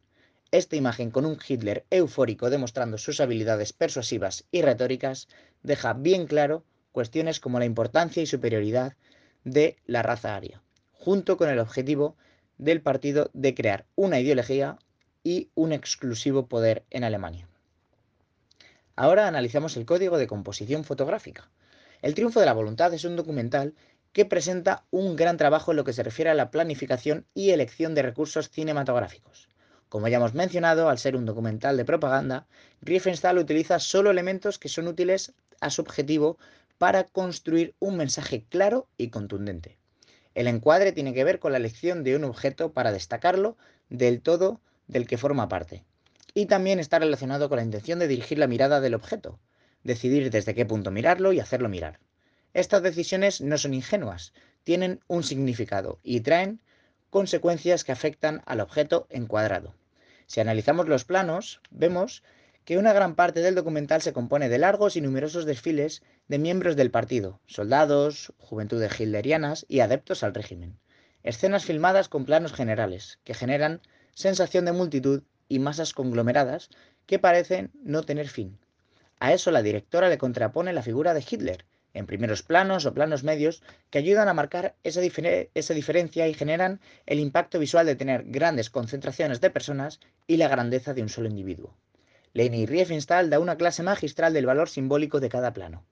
Esta 0.51 0.75
imagen 0.75 1.11
con 1.11 1.25
un 1.25 1.39
Hitler 1.47 1.85
eufórico 1.89 2.49
demostrando 2.49 2.97
sus 2.97 3.21
habilidades 3.21 3.71
persuasivas 3.71 4.43
y 4.51 4.61
retóricas 4.61 5.29
deja 5.63 5.93
bien 5.93 6.27
claro 6.27 6.65
cuestiones 6.91 7.39
como 7.39 7.57
la 7.57 7.65
importancia 7.65 8.21
y 8.21 8.25
superioridad 8.25 8.97
de 9.45 9.77
la 9.85 10.03
raza 10.03 10.35
aria, 10.35 10.61
junto 10.91 11.37
con 11.37 11.47
el 11.47 11.59
objetivo 11.59 12.17
del 12.57 12.81
partido 12.81 13.29
de 13.33 13.55
crear 13.55 13.85
una 13.95 14.19
ideología 14.19 14.77
y 15.23 15.49
un 15.55 15.71
exclusivo 15.71 16.47
poder 16.47 16.83
en 16.89 17.05
Alemania. 17.05 17.47
Ahora 18.97 19.25
analizamos 19.25 19.77
el 19.77 19.85
código 19.85 20.17
de 20.17 20.27
composición 20.27 20.83
fotográfica. 20.83 21.49
El 22.01 22.13
triunfo 22.13 22.41
de 22.41 22.45
la 22.45 22.53
voluntad 22.53 22.93
es 22.93 23.05
un 23.05 23.15
documental 23.15 23.73
que 24.11 24.25
presenta 24.25 24.85
un 24.91 25.15
gran 25.15 25.37
trabajo 25.37 25.71
en 25.71 25.77
lo 25.77 25.83
que 25.83 25.93
se 25.93 26.03
refiere 26.03 26.31
a 26.31 26.35
la 26.35 26.51
planificación 26.51 27.25
y 27.33 27.51
elección 27.51 27.95
de 27.95 28.01
recursos 28.01 28.49
cinematográficos. 28.49 29.49
Como 29.89 30.07
ya 30.07 30.17
hemos 30.17 30.33
mencionado, 30.33 30.89
al 30.89 30.99
ser 30.99 31.15
un 31.15 31.25
documental 31.25 31.75
de 31.77 31.85
propaganda, 31.85 32.47
Riefenstahl 32.81 33.37
utiliza 33.37 33.79
solo 33.79 34.11
elementos 34.11 34.59
que 34.59 34.69
son 34.69 34.87
útiles 34.87 35.33
a 35.61 35.69
su 35.69 35.81
objetivo 35.81 36.37
para 36.77 37.03
construir 37.03 37.75
un 37.79 37.97
mensaje 37.97 38.45
claro 38.49 38.87
y 38.97 39.09
contundente. 39.09 39.77
El 40.35 40.47
encuadre 40.47 40.91
tiene 40.91 41.13
que 41.13 41.23
ver 41.23 41.39
con 41.39 41.51
la 41.51 41.57
elección 41.57 42.03
de 42.03 42.15
un 42.15 42.23
objeto 42.23 42.71
para 42.71 42.91
destacarlo 42.91 43.57
del 43.89 44.21
todo 44.21 44.61
del 44.87 45.07
que 45.07 45.17
forma 45.17 45.49
parte. 45.49 45.83
Y 46.33 46.45
también 46.45 46.79
está 46.79 46.99
relacionado 46.99 47.49
con 47.49 47.57
la 47.57 47.63
intención 47.63 47.99
de 47.99 48.07
dirigir 48.07 48.37
la 48.37 48.47
mirada 48.47 48.79
del 48.79 48.93
objeto, 48.93 49.39
decidir 49.83 50.29
desde 50.29 50.53
qué 50.53 50.65
punto 50.65 50.91
mirarlo 50.91 51.33
y 51.33 51.39
hacerlo 51.39 51.67
mirar. 51.67 51.99
Estas 52.53 52.81
decisiones 52.81 53.41
no 53.41 53.57
son 53.57 53.73
ingenuas, 53.73 54.33
tienen 54.63 55.01
un 55.07 55.23
significado 55.23 55.99
y 56.03 56.21
traen 56.21 56.61
consecuencias 57.09 57.83
que 57.83 57.91
afectan 57.91 58.41
al 58.45 58.59
objeto 58.59 59.07
encuadrado. 59.09 59.75
Si 60.25 60.39
analizamos 60.39 60.87
los 60.87 61.05
planos, 61.05 61.61
vemos 61.71 62.23
que 62.65 62.77
una 62.77 62.93
gran 62.93 63.15
parte 63.15 63.41
del 63.41 63.55
documental 63.55 64.01
se 64.01 64.13
compone 64.13 64.47
de 64.47 64.59
largos 64.59 64.95
y 64.95 65.01
numerosos 65.01 65.45
desfiles 65.45 66.03
de 66.27 66.37
miembros 66.37 66.75
del 66.75 66.91
partido, 66.91 67.39
soldados, 67.47 68.33
juventudes 68.37 68.99
hilderianas 68.99 69.65
y 69.67 69.79
adeptos 69.79 70.21
al 70.23 70.35
régimen. 70.35 70.77
Escenas 71.23 71.65
filmadas 71.65 72.09
con 72.09 72.25
planos 72.25 72.53
generales, 72.53 73.19
que 73.23 73.33
generan 73.33 73.81
sensación 74.13 74.65
de 74.65 74.71
multitud 74.71 75.23
y 75.47 75.59
masas 75.59 75.93
conglomeradas 75.93 76.69
que 77.07 77.17
parecen 77.17 77.71
no 77.81 78.03
tener 78.03 78.27
fin. 78.27 78.59
A 79.19 79.33
eso 79.33 79.49
la 79.49 79.63
directora 79.63 80.09
le 80.09 80.19
contrapone 80.19 80.71
la 80.71 80.83
figura 80.83 81.13
de 81.15 81.25
Hitler, 81.27 81.65
en 81.93 82.05
primeros 82.05 82.43
planos 82.43 82.85
o 82.85 82.93
planos 82.93 83.23
medios, 83.23 83.63
que 83.89 83.99
ayudan 83.99 84.27
a 84.27 84.33
marcar 84.33 84.75
esa, 84.83 85.01
esa, 85.53 85.73
diferencia 85.73 86.27
y 86.27 86.33
generan 86.33 86.79
el 87.05 87.19
impacto 87.19 87.59
visual 87.59 87.85
de 87.85 87.95
tener 87.95 88.23
grandes 88.25 88.69
concentraciones 88.69 89.41
de 89.41 89.49
personas 89.49 89.99
y 90.27 90.37
la 90.37 90.47
grandeza 90.47 90.93
de 90.93 91.01
un 91.01 91.09
solo 91.09 91.29
individuo. 91.29 91.75
Leni 92.33 92.65
Riefenstahl 92.65 93.29
da 93.29 93.39
una 93.39 93.57
clase 93.57 93.83
magistral 93.83 94.33
del 94.33 94.45
valor 94.45 94.69
simbólico 94.69 95.19
de 95.19 95.29
cada 95.29 95.53
plano. 95.53 95.83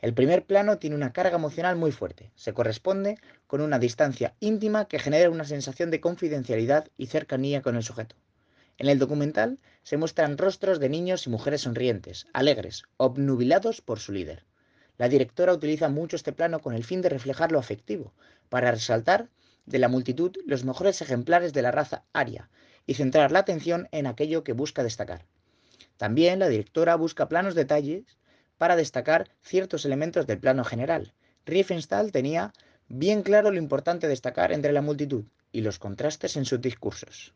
El 0.00 0.12
primer 0.12 0.44
plano 0.44 0.76
tiene 0.76 0.96
una 0.96 1.14
carga 1.14 1.36
emocional 1.36 1.76
muy 1.76 1.90
fuerte. 1.90 2.30
Se 2.34 2.52
corresponde 2.52 3.16
con 3.46 3.62
una 3.62 3.78
distancia 3.78 4.34
íntima 4.40 4.84
que 4.84 4.98
genera 4.98 5.30
una 5.30 5.44
sensación 5.44 5.90
de 5.90 6.00
confidencialidad 6.00 6.88
y 6.98 7.06
cercanía 7.06 7.62
con 7.62 7.76
el 7.76 7.82
sujeto. 7.82 8.14
En 8.76 8.88
el 8.88 8.98
documental 8.98 9.58
se 9.82 9.96
muestran 9.96 10.36
rostros 10.36 10.80
de 10.80 10.90
niños 10.90 11.26
y 11.26 11.30
mujeres 11.30 11.62
sonrientes, 11.62 12.26
alegres, 12.34 12.82
obnubilados 12.98 13.80
por 13.80 14.00
su 14.00 14.12
líder. 14.12 14.44
La 14.96 15.08
directora 15.08 15.52
utiliza 15.52 15.88
mucho 15.88 16.16
este 16.16 16.32
plano 16.32 16.60
con 16.60 16.74
el 16.74 16.84
fin 16.84 17.02
de 17.02 17.08
reflejar 17.08 17.50
lo 17.50 17.58
afectivo, 17.58 18.12
para 18.48 18.70
resaltar 18.70 19.28
de 19.66 19.78
la 19.78 19.88
multitud 19.88 20.36
los 20.46 20.64
mejores 20.64 21.00
ejemplares 21.02 21.52
de 21.52 21.62
la 21.62 21.70
raza 21.70 22.04
aria 22.12 22.50
y 22.86 22.94
centrar 22.94 23.32
la 23.32 23.40
atención 23.40 23.88
en 23.92 24.06
aquello 24.06 24.44
que 24.44 24.52
busca 24.52 24.82
destacar. 24.82 25.24
También 25.96 26.38
la 26.38 26.48
directora 26.48 26.96
busca 26.96 27.28
planos 27.28 27.54
detalles 27.54 28.04
para 28.58 28.76
destacar 28.76 29.30
ciertos 29.42 29.84
elementos 29.84 30.26
del 30.26 30.38
plano 30.38 30.64
general. 30.64 31.12
Riefenstahl 31.46 32.12
tenía 32.12 32.52
bien 32.88 33.22
claro 33.22 33.50
lo 33.50 33.58
importante 33.58 34.08
destacar 34.08 34.52
entre 34.52 34.72
la 34.72 34.82
multitud 34.82 35.24
y 35.50 35.62
los 35.62 35.78
contrastes 35.78 36.36
en 36.36 36.44
sus 36.44 36.60
discursos. 36.60 37.34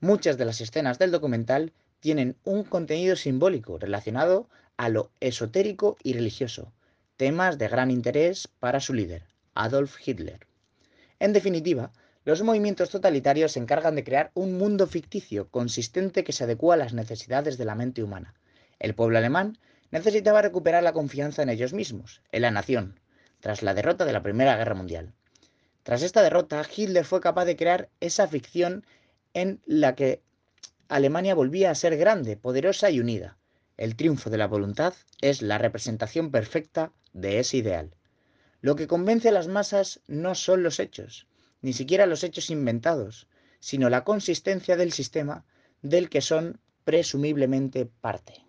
Muchas 0.00 0.36
de 0.36 0.44
las 0.44 0.60
escenas 0.60 0.98
del 0.98 1.10
documental 1.10 1.72
tienen 2.06 2.36
un 2.44 2.62
contenido 2.62 3.16
simbólico 3.16 3.80
relacionado 3.80 4.48
a 4.76 4.88
lo 4.88 5.10
esotérico 5.18 5.96
y 6.04 6.12
religioso, 6.12 6.72
temas 7.16 7.58
de 7.58 7.66
gran 7.66 7.90
interés 7.90 8.46
para 8.46 8.78
su 8.78 8.94
líder, 8.94 9.24
Adolf 9.54 9.96
Hitler. 10.06 10.46
En 11.18 11.32
definitiva, 11.32 11.90
los 12.24 12.44
movimientos 12.44 12.90
totalitarios 12.90 13.50
se 13.50 13.58
encargan 13.58 13.96
de 13.96 14.04
crear 14.04 14.30
un 14.34 14.56
mundo 14.56 14.86
ficticio 14.86 15.48
consistente 15.48 16.22
que 16.22 16.32
se 16.32 16.44
adecua 16.44 16.74
a 16.74 16.76
las 16.76 16.94
necesidades 16.94 17.58
de 17.58 17.64
la 17.64 17.74
mente 17.74 18.04
humana. 18.04 18.34
El 18.78 18.94
pueblo 18.94 19.18
alemán 19.18 19.58
necesitaba 19.90 20.42
recuperar 20.42 20.84
la 20.84 20.92
confianza 20.92 21.42
en 21.42 21.48
ellos 21.48 21.72
mismos, 21.72 22.22
en 22.30 22.42
la 22.42 22.52
nación, 22.52 23.00
tras 23.40 23.64
la 23.64 23.74
derrota 23.74 24.04
de 24.04 24.12
la 24.12 24.22
Primera 24.22 24.56
Guerra 24.56 24.76
Mundial. 24.76 25.12
Tras 25.82 26.02
esta 26.02 26.22
derrota, 26.22 26.64
Hitler 26.72 27.04
fue 27.04 27.20
capaz 27.20 27.46
de 27.46 27.56
crear 27.56 27.88
esa 27.98 28.28
ficción 28.28 28.86
en 29.34 29.60
la 29.66 29.96
que 29.96 30.22
Alemania 30.88 31.34
volvía 31.34 31.70
a 31.70 31.74
ser 31.74 31.96
grande, 31.96 32.36
poderosa 32.36 32.90
y 32.90 33.00
unida. 33.00 33.38
El 33.76 33.96
triunfo 33.96 34.30
de 34.30 34.38
la 34.38 34.46
voluntad 34.46 34.94
es 35.20 35.42
la 35.42 35.58
representación 35.58 36.30
perfecta 36.30 36.92
de 37.12 37.40
ese 37.40 37.58
ideal. 37.58 37.94
Lo 38.60 38.76
que 38.76 38.86
convence 38.86 39.28
a 39.28 39.32
las 39.32 39.48
masas 39.48 40.00
no 40.06 40.34
son 40.34 40.62
los 40.62 40.80
hechos, 40.80 41.26
ni 41.60 41.72
siquiera 41.72 42.06
los 42.06 42.22
hechos 42.24 42.50
inventados, 42.50 43.28
sino 43.58 43.90
la 43.90 44.04
consistencia 44.04 44.76
del 44.76 44.92
sistema 44.92 45.44
del 45.82 46.08
que 46.08 46.20
son 46.20 46.60
presumiblemente 46.84 47.86
parte. 47.86 48.46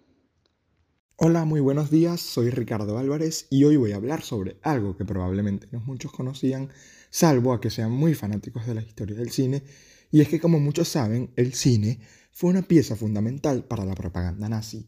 Hola, 1.15 1.45
muy 1.45 1.59
buenos 1.59 1.89
días, 1.89 2.21
soy 2.21 2.51
Ricardo 2.51 2.99
Álvarez 2.99 3.47
y 3.49 3.63
hoy 3.63 3.75
voy 3.75 3.91
a 3.91 3.95
hablar 3.95 4.21
sobre 4.21 4.57
algo 4.61 4.95
que 4.95 5.03
probablemente 5.03 5.67
no 5.71 5.79
muchos 5.79 6.11
conocían, 6.11 6.69
salvo 7.09 7.53
a 7.53 7.59
que 7.59 7.71
sean 7.71 7.91
muy 7.91 8.13
fanáticos 8.13 8.67
de 8.67 8.75
la 8.75 8.83
historia 8.83 9.17
del 9.17 9.31
cine, 9.31 9.63
y 10.11 10.21
es 10.21 10.29
que 10.29 10.39
como 10.39 10.59
muchos 10.59 10.87
saben, 10.87 11.33
el 11.35 11.53
cine 11.53 11.99
fue 12.37 12.51
una 12.51 12.61
pieza 12.61 12.95
fundamental 12.95 13.63
para 13.63 13.83
la 13.83 13.95
propaganda 13.95 14.47
nazi. 14.47 14.87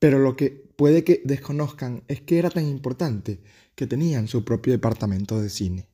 Pero 0.00 0.18
lo 0.18 0.34
que 0.34 0.50
puede 0.50 1.04
que 1.04 1.22
desconozcan 1.24 2.02
es 2.08 2.20
que 2.20 2.36
era 2.36 2.50
tan 2.50 2.66
importante 2.66 3.40
que 3.76 3.86
tenían 3.86 4.26
su 4.26 4.44
propio 4.44 4.72
departamento 4.72 5.40
de 5.40 5.50
cine. 5.50 5.88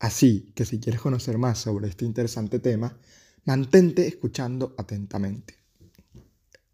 Así 0.00 0.50
que 0.56 0.64
si 0.64 0.80
quieres 0.80 1.00
conocer 1.00 1.38
más 1.38 1.60
sobre 1.60 1.86
este 1.86 2.04
interesante 2.04 2.58
tema, 2.58 2.98
mantente 3.44 4.08
escuchando 4.08 4.74
atentamente. 4.76 5.54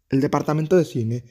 El 0.09 0.21
departamento 0.21 0.75
de 0.75 0.85
cine 0.85 1.23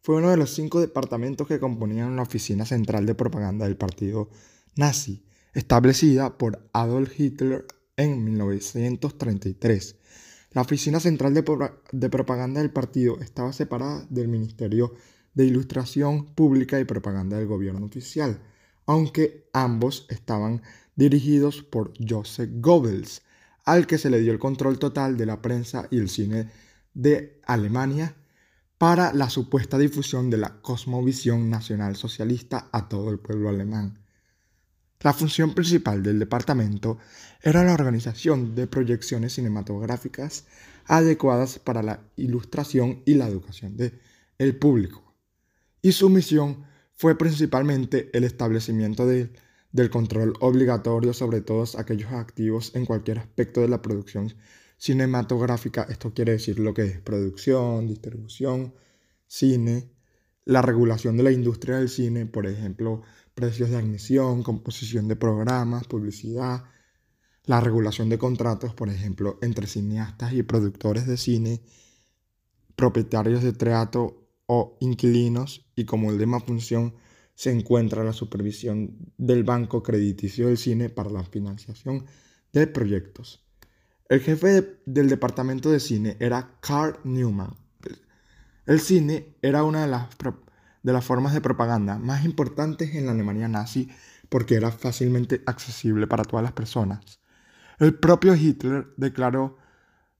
fue 0.00 0.16
uno 0.16 0.30
de 0.30 0.38
los 0.38 0.54
cinco 0.54 0.80
departamentos 0.80 1.46
que 1.46 1.60
componían 1.60 2.16
la 2.16 2.22
oficina 2.22 2.64
central 2.64 3.04
de 3.04 3.14
propaganda 3.14 3.66
del 3.66 3.76
partido 3.76 4.30
nazi, 4.74 5.22
establecida 5.52 6.38
por 6.38 6.66
Adolf 6.72 7.20
Hitler 7.20 7.66
en 7.98 8.24
1933. 8.24 9.96
La 10.54 10.62
oficina 10.62 11.00
central 11.00 11.34
de, 11.34 12.08
propaganda 12.10 12.60
del 12.60 12.70
partido 12.70 13.18
estaba 13.18 13.52
separada 13.52 14.06
del 14.08 14.28
Ministerio 14.28 14.94
de 15.34 15.46
Ilustración 15.46 16.26
Pública 16.26 16.78
y 16.78 16.84
Propaganda 16.84 17.36
del 17.36 17.48
gobierno 17.48 17.84
oficial, 17.84 18.40
aunque 18.86 19.48
ambos 19.52 20.06
estaban 20.10 20.62
dirigidos 20.94 21.64
por 21.64 21.92
Joseph 21.98 22.50
Goebbels, 22.60 23.22
al 23.64 23.88
que 23.88 23.98
se 23.98 24.10
le 24.10 24.20
dio 24.20 24.30
el 24.30 24.38
control 24.38 24.78
total 24.78 25.16
de 25.16 25.26
la 25.26 25.42
prensa 25.42 25.88
y 25.90 25.98
el 25.98 26.08
cine 26.08 26.52
de 26.94 27.40
Alemania 27.46 28.14
para 28.78 29.12
la 29.12 29.30
supuesta 29.30 29.76
difusión 29.76 30.30
de 30.30 30.38
la 30.38 30.60
cosmovisión 30.60 31.50
nacional 31.50 31.96
socialista 31.96 32.68
a 32.70 32.88
todo 32.88 33.10
el 33.10 33.18
pueblo 33.18 33.48
alemán. 33.48 34.03
La 35.04 35.12
función 35.12 35.52
principal 35.52 36.02
del 36.02 36.18
departamento 36.18 36.96
era 37.42 37.62
la 37.62 37.74
organización 37.74 38.54
de 38.54 38.66
proyecciones 38.66 39.34
cinematográficas 39.34 40.46
adecuadas 40.86 41.58
para 41.58 41.82
la 41.82 42.00
ilustración 42.16 43.02
y 43.04 43.12
la 43.12 43.28
educación 43.28 43.76
del 43.76 44.00
el 44.38 44.56
público. 44.56 45.14
Y 45.82 45.92
su 45.92 46.08
misión 46.08 46.64
fue 46.94 47.18
principalmente 47.18 48.08
el 48.14 48.24
establecimiento 48.24 49.06
del 49.06 49.90
control 49.90 50.32
obligatorio 50.40 51.12
sobre 51.12 51.42
todos 51.42 51.76
aquellos 51.76 52.10
activos 52.12 52.74
en 52.74 52.86
cualquier 52.86 53.18
aspecto 53.18 53.60
de 53.60 53.68
la 53.68 53.82
producción 53.82 54.34
cinematográfica, 54.78 55.86
esto 55.90 56.14
quiere 56.14 56.32
decir 56.32 56.58
lo 56.58 56.72
que 56.72 56.82
es 56.82 57.00
producción, 57.00 57.86
distribución, 57.86 58.72
cine, 59.26 59.90
la 60.46 60.62
regulación 60.62 61.18
de 61.18 61.24
la 61.24 61.30
industria 61.30 61.76
del 61.76 61.90
cine, 61.90 62.26
por 62.26 62.46
ejemplo, 62.46 63.02
precios 63.34 63.70
de 63.70 63.76
admisión, 63.76 64.42
composición 64.42 65.08
de 65.08 65.16
programas, 65.16 65.86
publicidad, 65.86 66.64
la 67.44 67.60
regulación 67.60 68.08
de 68.08 68.18
contratos, 68.18 68.74
por 68.74 68.88
ejemplo, 68.88 69.38
entre 69.42 69.66
cineastas 69.66 70.32
y 70.32 70.42
productores 70.42 71.06
de 71.06 71.16
cine, 71.16 71.60
propietarios 72.76 73.42
de 73.42 73.52
teatro 73.52 74.28
o 74.46 74.76
inquilinos, 74.80 75.66
y 75.74 75.84
como 75.84 76.08
última 76.08 76.40
función 76.40 76.94
se 77.34 77.50
encuentra 77.50 78.04
la 78.04 78.12
supervisión 78.12 79.12
del 79.18 79.42
banco 79.42 79.82
crediticio 79.82 80.46
del 80.46 80.58
cine 80.58 80.88
para 80.88 81.10
la 81.10 81.24
financiación 81.24 82.06
de 82.52 82.66
proyectos. 82.66 83.44
El 84.08 84.20
jefe 84.20 84.78
del 84.86 85.08
departamento 85.08 85.70
de 85.70 85.80
cine 85.80 86.16
era 86.20 86.58
Carl 86.60 86.98
Newman. 87.04 87.56
El 88.66 88.80
cine 88.80 89.36
era 89.42 89.64
una 89.64 89.82
de 89.82 89.88
las, 89.88 90.08
de 90.84 90.92
las 90.92 91.04
formas 91.04 91.32
de 91.32 91.40
propaganda 91.40 91.98
más 91.98 92.24
importantes 92.24 92.94
en 92.94 93.06
la 93.06 93.12
Alemania 93.12 93.48
nazi 93.48 93.90
porque 94.28 94.54
era 94.54 94.70
fácilmente 94.70 95.42
accesible 95.46 96.06
para 96.06 96.24
todas 96.24 96.44
las 96.44 96.52
personas. 96.52 97.18
El 97.78 97.94
propio 97.94 98.36
Hitler 98.36 98.86
declaró 98.96 99.56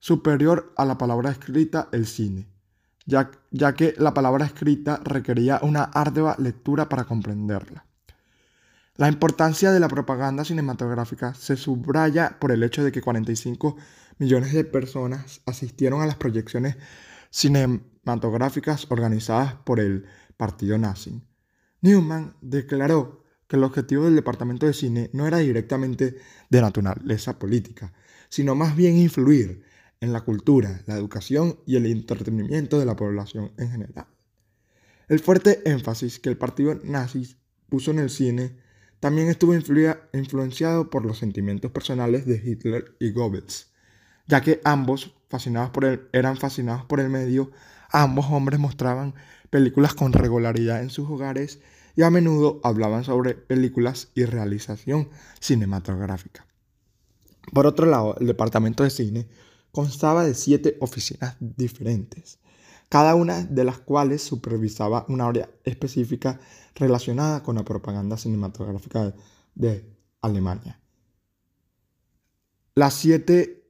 superior 0.00 0.72
a 0.76 0.84
la 0.84 0.98
palabra 0.98 1.30
escrita 1.30 1.88
el 1.92 2.06
cine, 2.06 2.48
ya, 3.06 3.30
que 3.74 3.94
la 3.98 4.14
palabra 4.14 4.46
escrita 4.46 5.00
requería 5.04 5.60
una 5.62 5.84
ardua 5.84 6.34
lectura 6.38 6.88
para 6.88 7.04
comprenderla. 7.04 7.84
La 8.96 9.08
importancia 9.08 9.70
de 9.70 9.80
la 9.80 9.88
propaganda 9.88 10.44
cinematográfica 10.44 11.34
se 11.34 11.56
subraya 11.56 12.38
por 12.38 12.52
el 12.52 12.62
hecho 12.62 12.82
de 12.82 12.92
que 12.92 13.02
45 13.02 13.76
millones 14.18 14.52
de 14.52 14.64
personas 14.64 15.42
asistieron 15.46 16.00
a 16.00 16.06
las 16.06 16.16
proyecciones 16.16 16.76
cinematográficas 17.30 18.86
organizadas 18.90 19.54
por 19.54 19.80
el 19.80 20.06
partido 20.36 20.78
nazi. 20.78 21.22
Newman 21.80 22.36
declaró 22.40 23.24
que 23.46 23.56
el 23.56 23.64
objetivo 23.64 24.04
del 24.04 24.16
departamento 24.16 24.66
de 24.66 24.72
cine 24.72 25.10
no 25.12 25.26
era 25.26 25.38
directamente 25.38 26.16
de 26.48 26.60
naturaleza 26.60 27.38
política, 27.38 27.92
sino 28.28 28.54
más 28.54 28.74
bien 28.74 28.96
influir 28.96 29.64
en 30.00 30.12
la 30.12 30.22
cultura, 30.22 30.82
la 30.86 30.96
educación 30.96 31.58
y 31.66 31.76
el 31.76 31.86
entretenimiento 31.86 32.78
de 32.78 32.86
la 32.86 32.96
población 32.96 33.52
en 33.58 33.70
general. 33.70 34.06
El 35.08 35.20
fuerte 35.20 35.62
énfasis 35.70 36.18
que 36.18 36.30
el 36.30 36.38
partido 36.38 36.74
nazi 36.82 37.36
puso 37.68 37.90
en 37.90 37.98
el 37.98 38.10
cine 38.10 38.56
también 39.00 39.28
estuvo 39.28 39.54
influenciado 39.54 40.88
por 40.88 41.04
los 41.04 41.18
sentimientos 41.18 41.70
personales 41.70 42.24
de 42.24 42.40
Hitler 42.42 42.96
y 42.98 43.12
Goebbels, 43.12 43.72
ya 44.26 44.40
que 44.40 44.60
ambos, 44.64 45.14
fascinados 45.28 45.70
por 45.70 45.84
él, 45.84 46.08
eran 46.12 46.38
fascinados 46.38 46.86
por 46.86 47.00
el 47.00 47.10
medio, 47.10 47.50
ambos 47.90 48.26
hombres 48.30 48.58
mostraban 48.58 49.14
películas 49.50 49.94
con 49.94 50.12
regularidad 50.12 50.82
en 50.82 50.90
sus 50.90 51.08
hogares 51.08 51.60
y 51.96 52.02
a 52.02 52.10
menudo 52.10 52.60
hablaban 52.64 53.04
sobre 53.04 53.34
películas 53.34 54.08
y 54.14 54.24
realización 54.24 55.08
cinematográfica. 55.40 56.46
Por 57.52 57.66
otro 57.66 57.86
lado, 57.86 58.16
el 58.18 58.26
departamento 58.26 58.82
de 58.82 58.90
cine 58.90 59.28
constaba 59.70 60.24
de 60.24 60.34
siete 60.34 60.76
oficinas 60.80 61.36
diferentes, 61.40 62.38
cada 62.88 63.14
una 63.14 63.44
de 63.44 63.64
las 63.64 63.78
cuales 63.78 64.22
supervisaba 64.22 65.04
una 65.08 65.26
área 65.26 65.50
específica 65.64 66.40
relacionada 66.74 67.42
con 67.42 67.56
la 67.56 67.64
propaganda 67.64 68.16
cinematográfica 68.16 69.14
de 69.54 69.84
Alemania. 70.20 70.80
Las 72.74 72.94
siete 72.94 73.64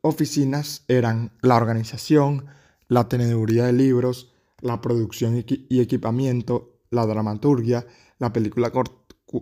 oficinas 0.00 0.84
eran 0.88 1.32
la 1.42 1.56
organización, 1.56 2.46
la 2.88 3.08
teneduría 3.08 3.66
de 3.66 3.72
libros, 3.72 4.32
la 4.60 4.80
producción 4.80 5.44
y 5.46 5.80
equipamiento, 5.80 6.80
la 6.90 7.06
dramaturgia, 7.06 7.86
la 8.18 8.32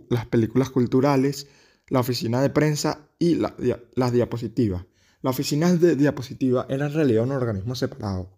las 0.09 0.25
películas 0.25 0.69
culturales, 0.69 1.47
la 1.89 2.01
oficina 2.01 2.41
de 2.41 2.49
prensa 2.49 3.09
y 3.19 3.35
las 3.35 4.11
diapositivas. 4.11 4.85
La 5.21 5.31
oficina 5.31 5.73
de 5.73 5.95
diapositiva 5.95 6.65
era 6.69 6.87
en 6.87 6.93
realidad 6.93 7.23
un 7.23 7.31
organismo 7.31 7.75
separado 7.75 8.37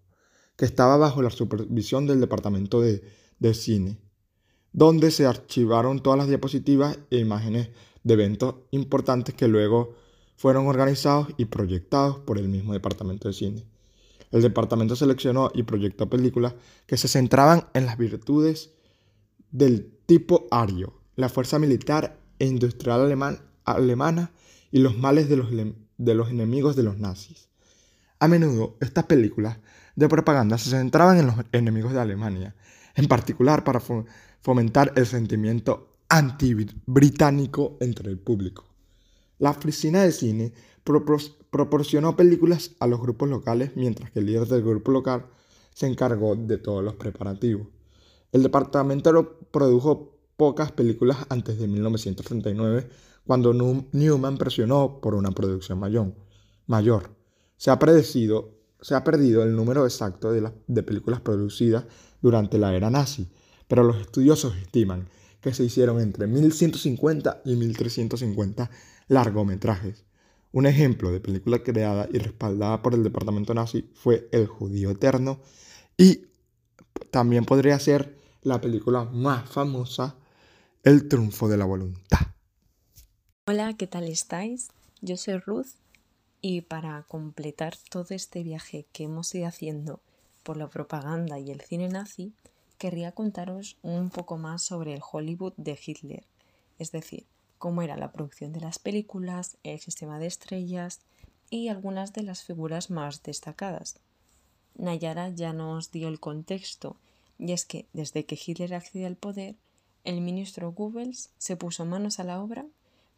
que 0.55 0.65
estaba 0.65 0.97
bajo 0.97 1.21
la 1.21 1.29
supervisión 1.29 2.05
del 2.05 2.19
departamento 2.19 2.81
de, 2.81 3.01
cine, 3.53 3.97
donde 4.73 5.11
se 5.11 5.25
archivaron 5.25 6.03
todas 6.03 6.19
las 6.19 6.27
diapositivas 6.27 6.99
e 7.09 7.17
imágenes 7.17 7.69
de 8.03 8.13
eventos 8.13 8.55
importantes 8.71 9.35
que 9.35 9.47
luego 9.47 9.95
fueron 10.35 10.67
organizados 10.67 11.29
y 11.37 11.45
proyectados 11.45 12.19
por 12.19 12.37
el 12.37 12.49
mismo 12.49 12.73
departamento 12.73 13.27
de 13.27 13.33
cine. 13.33 13.65
El 14.31 14.41
departamento 14.41 14.95
seleccionó 14.95 15.51
y 15.53 15.63
proyectó 15.63 16.09
películas 16.09 16.53
que 16.85 16.97
se 16.97 17.07
centraban 17.07 17.67
en 17.73 17.85
las 17.85 17.97
virtudes 17.97 18.71
del 19.51 19.97
tipo 20.05 20.47
ario, 20.51 21.01
la 21.15 21.29
fuerza 21.29 21.59
militar 21.59 22.19
e 22.37 22.45
industrial 22.45 23.01
alemana 23.65 24.31
y 24.71 24.79
los 24.79 24.97
males 24.97 25.29
de 25.29 25.37
los, 25.37 25.49
de 25.51 26.13
los 26.15 26.29
enemigos 26.29 26.75
de 26.75 26.83
los 26.83 26.97
nazis. 26.99 27.49
A 28.19 28.27
menudo 28.27 28.77
estas 28.81 29.05
películas 29.05 29.57
de 29.95 30.07
propaganda 30.07 30.57
se 30.57 30.69
centraban 30.69 31.17
en 31.19 31.27
los 31.27 31.35
enemigos 31.51 31.93
de 31.93 31.99
Alemania, 31.99 32.55
en 32.95 33.07
particular 33.07 33.63
para 33.63 33.81
fomentar 34.41 34.93
el 34.95 35.05
sentimiento 35.05 35.97
anti-británico 36.09 37.77
entre 37.79 38.09
el 38.09 38.19
público. 38.19 38.65
La 39.37 39.51
oficina 39.51 40.03
de 40.03 40.11
cine 40.11 40.53
proporcionó 40.83 42.15
películas 42.15 42.71
a 42.79 42.87
los 42.87 42.99
grupos 43.01 43.29
locales 43.29 43.71
mientras 43.75 44.11
que 44.11 44.19
el 44.19 44.25
líder 44.25 44.47
del 44.47 44.63
grupo 44.63 44.91
local 44.91 45.25
se 45.73 45.87
encargó 45.87 46.35
de 46.35 46.57
todos 46.57 46.83
los 46.83 46.95
preparativos. 46.95 47.67
El 48.31 48.43
departamento 48.43 49.39
produjo 49.51 50.17
pocas 50.37 50.71
películas 50.71 51.17
antes 51.29 51.59
de 51.59 51.67
1939, 51.67 52.89
cuando 53.25 53.53
Newman 53.91 54.37
presionó 54.37 54.99
por 55.01 55.15
una 55.15 55.31
producción 55.31 55.79
mayor. 55.79 57.11
Se, 57.57 57.71
ha 57.71 57.79
se 58.81 58.95
ha 58.95 59.03
perdido 59.03 59.43
el 59.43 59.55
número 59.55 59.85
exacto 59.85 60.31
de, 60.31 60.51
de 60.67 60.83
películas 60.83 61.21
producidas 61.21 61.85
durante 62.21 62.57
la 62.57 62.75
era 62.75 62.89
nazi, 62.89 63.27
pero 63.67 63.83
los 63.83 63.97
estudiosos 63.97 64.55
estiman 64.57 65.09
que 65.41 65.53
se 65.53 65.63
hicieron 65.63 65.99
entre 65.99 66.27
1150 66.27 67.41
y 67.45 67.55
1350 67.55 68.69
largometrajes. 69.07 70.05
Un 70.51 70.65
ejemplo 70.65 71.11
de 71.11 71.19
película 71.19 71.61
creada 71.61 72.07
y 72.11 72.17
respaldada 72.17 72.81
por 72.81 72.95
el 72.95 73.03
departamento 73.03 73.53
nazi 73.53 73.87
fue 73.93 74.27
El 74.31 74.47
judío 74.47 74.89
eterno 74.89 75.39
y 75.95 76.27
también 77.11 77.45
podría 77.45 77.77
ser 77.79 78.17
la 78.41 78.59
película 78.59 79.03
más 79.03 79.47
famosa, 79.47 80.15
El 80.83 81.07
triunfo 81.07 81.47
de 81.47 81.57
la 81.57 81.65
voluntad. 81.65 82.19
Hola, 83.45 83.75
¿qué 83.77 83.85
tal 83.85 84.07
estáis? 84.07 84.69
Yo 85.01 85.17
soy 85.17 85.37
Ruth 85.37 85.67
y 86.41 86.61
para 86.61 87.03
completar 87.03 87.75
todo 87.89 88.07
este 88.09 88.41
viaje 88.41 88.87
que 88.91 89.03
hemos 89.03 89.33
ido 89.35 89.47
haciendo 89.47 89.99
por 90.41 90.57
la 90.57 90.67
propaganda 90.67 91.37
y 91.37 91.51
el 91.51 91.61
cine 91.61 91.89
nazi, 91.89 92.33
querría 92.79 93.11
contaros 93.11 93.77
un 93.83 94.09
poco 94.09 94.37
más 94.37 94.63
sobre 94.63 94.93
el 94.93 95.01
Hollywood 95.11 95.53
de 95.57 95.77
Hitler, 95.85 96.23
es 96.79 96.91
decir, 96.91 97.27
cómo 97.59 97.81
era 97.81 97.97
la 97.97 98.11
producción 98.11 98.53
de 98.53 98.61
las 98.61 98.79
películas, 98.79 99.57
el 99.63 99.79
sistema 99.79 100.17
de 100.17 100.25
estrellas 100.27 101.01
y 101.49 101.67
algunas 101.67 102.13
de 102.13 102.23
las 102.23 102.43
figuras 102.43 102.89
más 102.89 103.21
destacadas. 103.21 103.99
Nayara 104.75 105.29
ya 105.29 105.53
nos 105.53 105.91
dio 105.91 106.07
el 106.07 106.19
contexto, 106.19 106.95
y 107.37 107.51
es 107.51 107.65
que 107.65 107.85
desde 107.93 108.25
que 108.25 108.39
Hitler 108.43 108.73
accedió 108.73 109.07
al 109.07 109.17
poder, 109.17 109.55
el 110.05 110.21
ministro 110.21 110.71
Goebbels 110.71 111.31
se 111.37 111.57
puso 111.57 111.85
manos 111.85 112.19
a 112.19 112.23
la 112.23 112.41
obra 112.41 112.65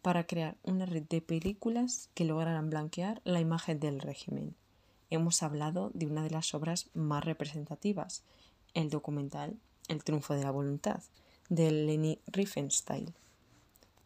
para 0.02 0.26
crear 0.26 0.58
una 0.64 0.88
red 0.88 1.04
de 1.04 1.22
películas 1.22 2.10
que 2.16 2.26
lograran 2.26 2.72
blanquear 2.72 3.22
la 3.24 3.40
imagen 3.40 3.80
del 3.80 4.00
régimen. 4.00 4.56
Hemos 5.12 5.44
hablado 5.44 5.92
de 5.94 6.08
una 6.08 6.24
de 6.24 6.32
las 6.32 6.56
obras 6.56 6.90
más 6.96 7.24
representativas, 7.24 8.24
el 8.74 8.90
documental 8.90 9.58
El 9.88 10.04
triunfo 10.04 10.34
de 10.34 10.44
la 10.44 10.52
voluntad, 10.52 11.04
de 11.50 11.70
Leni 11.70 12.20
Riefenstahl 12.28 13.14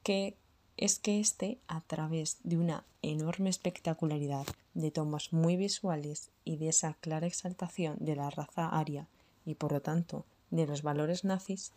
que 0.06 0.38
es 0.78 1.00
que 1.00 1.20
este, 1.20 1.58
a 1.68 1.82
través 1.82 2.38
de 2.44 2.58
una 2.58 2.86
enorme 3.02 3.50
espectacularidad 3.50 4.46
de 4.76 4.92
tomas 4.92 5.34
muy 5.34 5.56
visuales 5.56 6.30
y 6.44 6.58
de 6.58 6.70
esa 6.70 6.94
clara 7.02 7.26
exaltación 7.26 7.98
de 8.00 8.16
la 8.16 8.30
raza 8.30 8.70
aria 8.70 9.08
y 9.48 9.56
por 9.56 9.72
lo 9.72 9.82
tanto 9.82 10.24
de 10.52 10.68
los 10.68 10.84
valores 10.84 11.24
nazis, 11.24 11.72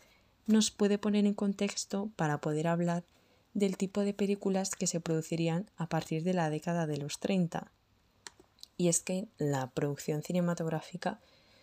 nos 0.46 0.70
puede 0.70 0.98
poner 0.98 1.24
en 1.24 1.32
contexto 1.32 2.10
para 2.16 2.38
poder 2.42 2.68
hablar 2.68 3.02
del 3.54 3.78
tipo 3.78 4.02
de 4.02 4.12
películas 4.12 4.76
que 4.76 4.86
se 4.86 5.00
producirían 5.00 5.70
a 5.78 5.88
partir 5.88 6.22
de 6.22 6.34
la 6.34 6.50
década 6.50 6.86
de 6.86 6.98
los 6.98 7.20
30. 7.20 7.72
Y 8.76 8.88
es 8.88 9.00
que 9.00 9.26
la 9.38 9.70
producción 9.70 10.22
cinematográfica 10.22 11.18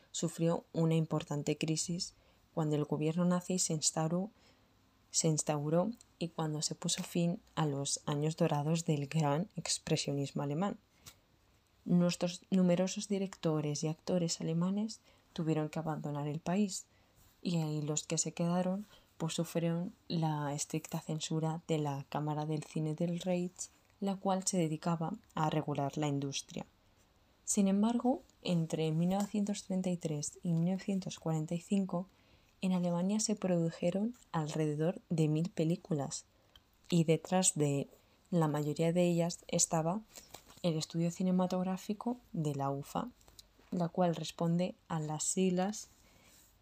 sufrió 0.10 0.66
una 0.74 0.96
importante 0.96 1.60
crisis 1.60 2.16
cuando 2.56 2.76
el 2.76 2.86
gobierno 2.86 3.24
nazi 3.24 3.60
se 3.60 3.74
instauró 3.74 4.32
se 5.16 5.30
instauró 5.30 5.92
y 6.20 6.30
cuando 6.30 6.62
se 6.62 6.76
puso 6.76 7.04
fin 7.04 7.40
a 7.56 7.66
los 7.66 8.02
años 8.06 8.38
dorados 8.38 8.86
del 8.86 9.08
gran 9.08 9.50
expresionismo 9.56 10.44
alemán. 10.44 10.78
Nuestros 11.86 12.42
numerosos 12.50 13.08
directores 13.08 13.84
y 13.84 13.88
actores 13.88 14.42
alemanes 14.42 15.02
tuvieron 15.34 15.70
que 15.70 15.80
abandonar 15.80 16.28
el 16.28 16.40
país 16.40 16.86
y 17.42 17.82
los 17.82 18.04
que 18.04 18.18
se 18.18 18.34
quedaron 18.34 18.88
pues 19.18 19.34
sufrieron 19.34 19.94
la 20.08 20.54
estricta 20.54 21.00
censura 21.00 21.62
de 21.68 21.78
la 21.78 22.06
Cámara 22.10 22.46
del 22.46 22.64
Cine 22.64 22.96
del 22.96 23.20
Reich, 23.20 23.70
la 24.00 24.16
cual 24.16 24.46
se 24.46 24.58
dedicaba 24.58 25.14
a 25.36 25.50
regular 25.50 25.98
la 25.98 26.08
industria. 26.08 26.66
Sin 27.46 27.68
embargo, 27.68 28.24
entre 28.42 28.92
1933 28.92 30.40
y 30.44 30.54
1945 30.54 32.08
en 32.62 32.74
Alemania 32.74 33.20
se 33.20 33.36
produjeron 33.36 34.16
alrededor 34.32 35.02
de 35.10 35.28
mil 35.28 35.50
películas 35.50 36.26
y 36.90 37.04
detrás 37.04 37.56
de 37.56 37.88
la 38.32 38.48
mayoría 38.48 38.92
de 38.94 39.04
ellas 39.04 39.40
estaba 39.48 40.02
el 40.64 40.76
estudio 40.76 41.12
cinematográfico 41.12 42.18
de 42.34 42.56
la 42.56 42.70
UFA, 42.72 43.08
la 43.72 43.90
cual 43.90 44.16
responde 44.16 44.76
a 44.88 45.00
las 45.00 45.24
siglas 45.24 45.90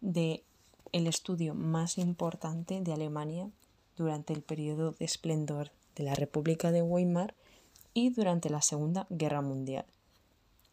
de 0.00 0.44
el 0.92 1.06
estudio 1.06 1.54
más 1.54 1.98
importante 1.98 2.80
de 2.80 2.92
Alemania 2.92 3.50
durante 3.96 4.32
el 4.32 4.42
periodo 4.42 4.92
de 4.92 5.04
esplendor 5.04 5.70
de 5.96 6.04
la 6.04 6.14
República 6.14 6.70
de 6.70 6.82
Weimar 6.82 7.34
y 7.94 8.10
durante 8.10 8.50
la 8.50 8.62
Segunda 8.62 9.06
Guerra 9.10 9.40
Mundial. 9.40 9.86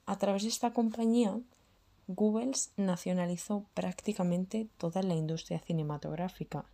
A 0.06 0.18
través 0.18 0.44
de 0.44 0.50
esta 0.50 0.74
compañía 0.74 1.40
Goebbels 2.15 2.71
nacionalizó 2.78 3.65
prácticamente 3.74 4.67
toda 4.78 5.04
la 5.04 5.15
industria 5.15 5.60
cinematográfica, 5.60 6.65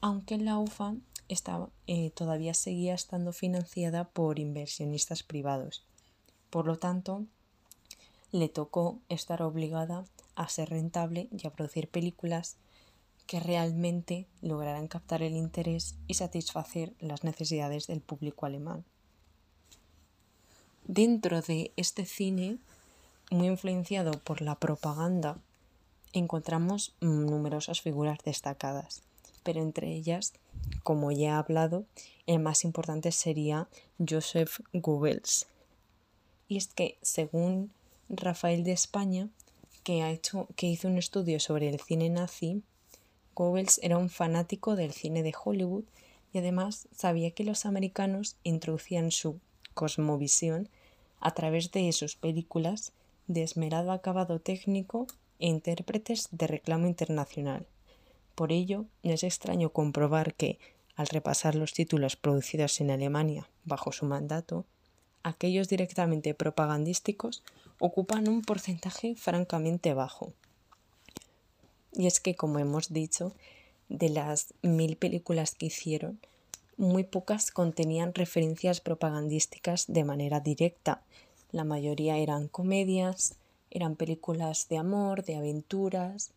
aunque 0.00 0.38
la 0.38 0.58
UFA 0.58 0.94
estaba, 1.28 1.70
eh, 1.86 2.10
todavía 2.10 2.54
seguía 2.54 2.94
estando 2.94 3.32
financiada 3.32 4.04
por 4.04 4.38
inversionistas 4.38 5.22
privados. 5.22 5.84
Por 6.50 6.66
lo 6.66 6.78
tanto, 6.78 7.24
le 8.32 8.48
tocó 8.48 8.98
estar 9.08 9.42
obligada 9.42 10.04
a 10.34 10.48
ser 10.48 10.70
rentable 10.70 11.28
y 11.30 11.46
a 11.46 11.50
producir 11.50 11.88
películas 11.88 12.56
que 13.26 13.40
realmente 13.40 14.26
lograran 14.42 14.88
captar 14.88 15.22
el 15.22 15.34
interés 15.34 15.94
y 16.06 16.14
satisfacer 16.14 16.92
las 17.00 17.24
necesidades 17.24 17.86
del 17.86 18.00
público 18.00 18.46
alemán. 18.46 18.84
Dentro 20.86 21.40
de 21.40 21.72
este 21.76 22.04
cine 22.04 22.58
muy 23.34 23.48
influenciado 23.48 24.12
por 24.12 24.40
la 24.40 24.54
propaganda, 24.54 25.38
encontramos 26.12 26.94
numerosas 27.00 27.80
figuras 27.80 28.18
destacadas, 28.24 29.02
pero 29.42 29.60
entre 29.60 29.92
ellas, 29.92 30.32
como 30.84 31.10
ya 31.10 31.28
he 31.28 31.30
hablado, 31.30 31.84
el 32.26 32.38
más 32.38 32.64
importante 32.64 33.10
sería 33.12 33.68
Joseph 33.98 34.60
Goebbels. 34.72 35.46
Y 36.48 36.56
es 36.56 36.68
que, 36.68 36.96
según 37.02 37.72
Rafael 38.08 38.62
de 38.62 38.72
España, 38.72 39.28
que, 39.82 40.02
ha 40.02 40.10
hecho, 40.10 40.46
que 40.56 40.68
hizo 40.68 40.88
un 40.88 40.96
estudio 40.96 41.40
sobre 41.40 41.68
el 41.68 41.80
cine 41.80 42.08
nazi, 42.10 42.62
Goebbels 43.34 43.80
era 43.82 43.98
un 43.98 44.10
fanático 44.10 44.76
del 44.76 44.92
cine 44.92 45.22
de 45.24 45.34
Hollywood 45.44 45.84
y 46.32 46.38
además 46.38 46.86
sabía 46.96 47.32
que 47.32 47.42
los 47.42 47.66
americanos 47.66 48.36
introducían 48.44 49.10
su 49.10 49.40
cosmovisión 49.74 50.68
a 51.20 51.32
través 51.32 51.72
de 51.72 51.90
sus 51.92 52.14
películas 52.14 52.92
de 53.26 53.42
esmerado 53.42 53.92
acabado 53.92 54.40
técnico 54.40 55.06
e 55.38 55.48
intérpretes 55.48 56.28
de 56.30 56.46
reclamo 56.46 56.86
internacional. 56.86 57.66
Por 58.34 58.52
ello, 58.52 58.86
no 59.02 59.12
es 59.12 59.22
extraño 59.22 59.70
comprobar 59.70 60.34
que, 60.34 60.58
al 60.96 61.06
repasar 61.06 61.54
los 61.54 61.72
títulos 61.72 62.16
producidos 62.16 62.80
en 62.80 62.90
Alemania 62.90 63.48
bajo 63.64 63.92
su 63.92 64.06
mandato, 64.06 64.64
aquellos 65.22 65.68
directamente 65.68 66.34
propagandísticos 66.34 67.42
ocupan 67.78 68.28
un 68.28 68.42
porcentaje 68.42 69.14
francamente 69.16 69.94
bajo. 69.94 70.32
Y 71.92 72.06
es 72.06 72.20
que, 72.20 72.34
como 72.34 72.58
hemos 72.58 72.92
dicho, 72.92 73.32
de 73.88 74.08
las 74.08 74.54
mil 74.62 74.96
películas 74.96 75.54
que 75.54 75.66
hicieron, 75.66 76.20
muy 76.76 77.04
pocas 77.04 77.50
contenían 77.50 78.14
referencias 78.14 78.80
propagandísticas 78.80 79.86
de 79.86 80.04
manera 80.04 80.40
directa, 80.40 81.02
la 81.54 81.62
mayoría 81.62 82.18
eran 82.18 82.48
comedias, 82.48 83.36
eran 83.70 83.94
películas 83.94 84.66
de 84.68 84.76
amor, 84.76 85.24
de 85.24 85.36
aventuras, 85.36 86.32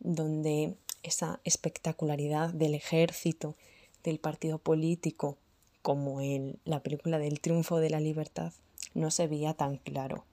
donde 0.00 0.74
esa 1.02 1.38
espectacularidad 1.44 2.48
del 2.54 2.74
ejército, 2.74 3.56
del 4.02 4.18
partido 4.18 4.56
político, 4.56 5.36
como 5.82 6.22
en 6.22 6.58
la 6.64 6.80
película 6.80 7.18
del 7.18 7.40
triunfo 7.40 7.78
de 7.78 7.90
la 7.90 8.00
libertad, 8.00 8.54
no 8.94 9.10
se 9.10 9.26
veía 9.26 9.52
tan 9.52 9.76
claro. 9.76 10.24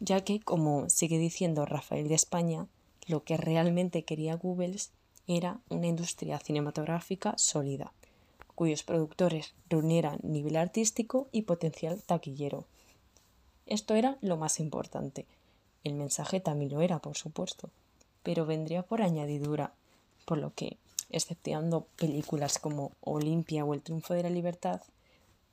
Ya 0.00 0.24
que, 0.24 0.40
como 0.40 0.88
sigue 0.88 1.18
diciendo 1.18 1.66
Rafael 1.66 2.08
de 2.08 2.14
España, 2.14 2.66
lo 3.06 3.24
que 3.24 3.36
realmente 3.36 4.04
quería 4.04 4.36
Goebbels 4.36 4.90
era 5.26 5.60
una 5.68 5.86
industria 5.86 6.38
cinematográfica 6.38 7.36
sólida, 7.36 7.92
cuyos 8.54 8.84
productores 8.84 9.52
reunieran 9.68 10.18
nivel 10.22 10.56
artístico 10.56 11.28
y 11.30 11.42
potencial 11.42 12.02
taquillero. 12.02 12.64
Esto 13.68 13.94
era 13.94 14.16
lo 14.22 14.38
más 14.38 14.60
importante. 14.60 15.26
El 15.84 15.92
mensaje 15.92 16.40
también 16.40 16.72
lo 16.72 16.80
era, 16.80 17.00
por 17.00 17.18
supuesto, 17.18 17.68
pero 18.22 18.46
vendría 18.46 18.82
por 18.82 19.02
añadidura, 19.02 19.74
por 20.24 20.38
lo 20.38 20.54
que, 20.54 20.78
exceptuando 21.10 21.86
películas 21.96 22.58
como 22.58 22.92
Olimpia 23.02 23.66
o 23.66 23.74
El 23.74 23.82
Triunfo 23.82 24.14
de 24.14 24.22
la 24.22 24.30
Libertad, 24.30 24.80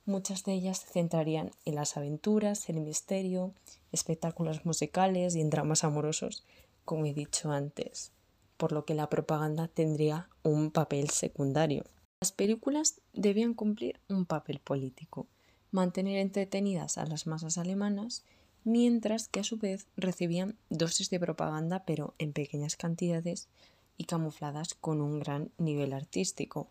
muchas 0.06 0.44
de 0.44 0.54
ellas 0.54 0.78
se 0.78 0.88
centrarían 0.88 1.50
en 1.66 1.74
las 1.74 1.98
aventuras, 1.98 2.70
el 2.70 2.80
misterio, 2.80 3.52
espectáculos 3.92 4.64
musicales 4.64 5.36
y 5.36 5.42
en 5.42 5.50
dramas 5.50 5.84
amorosos, 5.84 6.42
como 6.86 7.04
he 7.04 7.12
dicho 7.12 7.52
antes, 7.52 8.12
por 8.56 8.72
lo 8.72 8.86
que 8.86 8.94
la 8.94 9.10
propaganda 9.10 9.68
tendría 9.68 10.30
un 10.42 10.70
papel 10.70 11.10
secundario. 11.10 11.84
Las 12.22 12.32
películas 12.32 13.02
debían 13.12 13.52
cumplir 13.52 14.00
un 14.08 14.24
papel 14.24 14.58
político, 14.58 15.26
mantener 15.70 16.18
entretenidas 16.18 16.98
a 16.98 17.06
las 17.06 17.26
masas 17.26 17.58
alemanas, 17.58 18.24
mientras 18.64 19.28
que 19.28 19.40
a 19.40 19.44
su 19.44 19.58
vez 19.58 19.86
recibían 19.96 20.56
dosis 20.70 21.10
de 21.10 21.20
propaganda 21.20 21.84
pero 21.86 22.14
en 22.18 22.32
pequeñas 22.32 22.76
cantidades 22.76 23.48
y 23.96 24.04
camufladas 24.04 24.74
con 24.74 25.00
un 25.00 25.20
gran 25.20 25.50
nivel 25.58 25.92
artístico. 25.92 26.68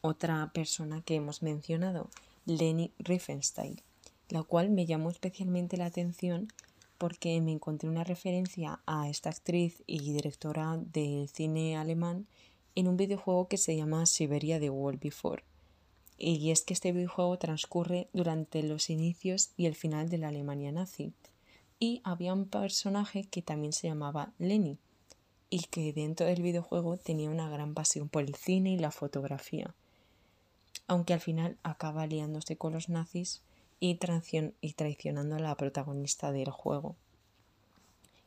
Otra 0.00 0.50
persona 0.52 1.02
que 1.02 1.16
hemos 1.16 1.42
mencionado, 1.42 2.08
Leni 2.46 2.92
Riefenstahl, 2.98 3.82
la 4.28 4.42
cual 4.42 4.70
me 4.70 4.86
llamó 4.86 5.10
especialmente 5.10 5.76
la 5.76 5.86
atención 5.86 6.48
porque 6.98 7.40
me 7.40 7.50
encontré 7.50 7.88
una 7.88 8.04
referencia 8.04 8.80
a 8.86 9.08
esta 9.08 9.30
actriz 9.30 9.82
y 9.88 10.12
directora 10.12 10.78
del 10.78 11.28
cine 11.28 11.76
alemán 11.76 12.28
en 12.76 12.86
un 12.86 12.96
videojuego 12.96 13.48
que 13.48 13.58
se 13.58 13.76
llama 13.76 14.06
Siberia 14.06 14.60
The 14.60 14.70
World 14.70 15.00
Before. 15.00 15.42
Y 16.18 16.50
es 16.50 16.62
que 16.62 16.74
este 16.74 16.92
videojuego 16.92 17.38
transcurre 17.38 18.08
durante 18.12 18.62
los 18.62 18.90
inicios 18.90 19.50
y 19.56 19.66
el 19.66 19.74
final 19.74 20.08
de 20.08 20.18
la 20.18 20.28
Alemania 20.28 20.72
nazi. 20.72 21.12
Y 21.78 22.00
había 22.04 22.32
un 22.32 22.46
personaje 22.46 23.24
que 23.24 23.42
también 23.42 23.72
se 23.72 23.88
llamaba 23.88 24.32
Lenny 24.38 24.78
y 25.50 25.64
que 25.64 25.92
dentro 25.92 26.26
del 26.26 26.40
videojuego 26.42 26.96
tenía 26.96 27.28
una 27.28 27.50
gran 27.50 27.74
pasión 27.74 28.08
por 28.08 28.22
el 28.22 28.34
cine 28.34 28.70
y 28.70 28.78
la 28.78 28.90
fotografía. 28.90 29.74
Aunque 30.86 31.12
al 31.12 31.20
final 31.20 31.58
acaba 31.62 32.06
liándose 32.06 32.56
con 32.56 32.72
los 32.72 32.88
nazis 32.88 33.42
y, 33.80 33.98
y 34.60 34.72
traicionando 34.72 35.36
a 35.36 35.40
la 35.40 35.56
protagonista 35.56 36.32
del 36.32 36.50
juego. 36.50 36.96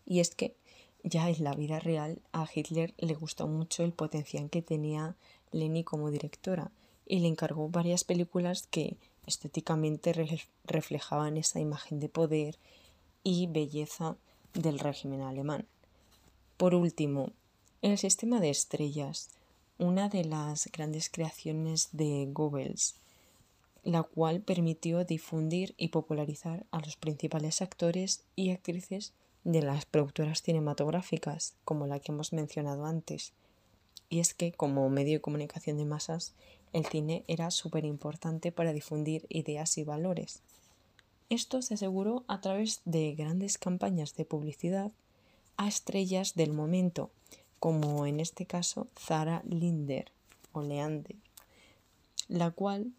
Y 0.05 0.19
es 0.19 0.35
que 0.35 0.55
ya 1.03 1.29
en 1.29 1.43
la 1.43 1.53
vida 1.53 1.79
real 1.79 2.19
a 2.31 2.47
Hitler 2.53 2.93
le 2.97 3.13
gustó 3.13 3.47
mucho 3.47 3.83
el 3.83 3.93
potencial 3.93 4.49
que 4.49 4.61
tenía 4.61 5.15
Leni 5.51 5.83
como 5.83 6.11
directora 6.11 6.71
y 7.05 7.19
le 7.19 7.27
encargó 7.27 7.69
varias 7.69 8.03
películas 8.03 8.67
que 8.67 8.97
estéticamente 9.25 10.13
reflejaban 10.65 11.37
esa 11.37 11.59
imagen 11.59 11.99
de 11.99 12.09
poder 12.09 12.57
y 13.23 13.47
belleza 13.47 14.15
del 14.53 14.79
régimen 14.79 15.21
alemán. 15.21 15.65
Por 16.57 16.75
último, 16.75 17.31
el 17.81 17.97
sistema 17.97 18.39
de 18.39 18.49
estrellas, 18.49 19.29
una 19.77 20.09
de 20.09 20.23
las 20.23 20.67
grandes 20.71 21.09
creaciones 21.09 21.89
de 21.91 22.27
Goebbels, 22.31 22.95
la 23.83 24.03
cual 24.03 24.41
permitió 24.41 25.03
difundir 25.03 25.75
y 25.77 25.89
popularizar 25.89 26.65
a 26.71 26.79
los 26.79 26.95
principales 26.95 27.61
actores 27.61 28.23
y 28.35 28.51
actrices 28.51 29.13
de 29.43 29.61
las 29.61 29.85
productoras 29.85 30.41
cinematográficas, 30.41 31.55
como 31.63 31.85
la 31.85 31.99
que 31.99 32.11
hemos 32.11 32.33
mencionado 32.33 32.85
antes. 32.85 33.33
Y 34.09 34.19
es 34.19 34.33
que, 34.33 34.51
como 34.51 34.89
medio 34.89 35.13
de 35.13 35.21
comunicación 35.21 35.77
de 35.77 35.85
masas, 35.85 36.33
el 36.75 36.85
cine 36.85 37.23
era 37.27 37.51
súper 37.51 37.85
importante 37.85 38.51
para 38.51 38.73
difundir 38.73 39.25
ideas 39.29 39.77
y 39.77 39.85
valores. 39.85 40.41
Esto 41.29 41.61
se 41.61 41.75
aseguró 41.75 42.25
a 42.27 42.41
través 42.41 42.81
de 42.83 43.15
grandes 43.15 43.57
campañas 43.57 44.13
de 44.15 44.25
publicidad 44.25 44.91
a 45.55 45.69
estrellas 45.69 46.35
del 46.35 46.51
momento, 46.51 47.11
como 47.59 48.05
en 48.05 48.19
este 48.19 48.45
caso 48.45 48.87
Zara 48.99 49.41
Linder 49.47 50.11
o 50.51 50.63
Leander, 50.63 51.15
la 52.27 52.51
cual 52.51 52.91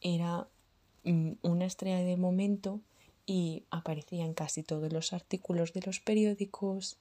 era 0.00 0.48
mm, 1.04 1.32
una 1.42 1.66
estrella 1.66 1.98
de 1.98 2.16
momento 2.16 2.80
y 3.26 3.64
aparecía 3.70 4.24
en 4.24 4.32
casi 4.32 4.62
todos 4.62 4.90
los 4.90 5.12
artículos 5.12 5.74
de 5.74 5.82
los 5.82 6.00
periódicos 6.00 6.96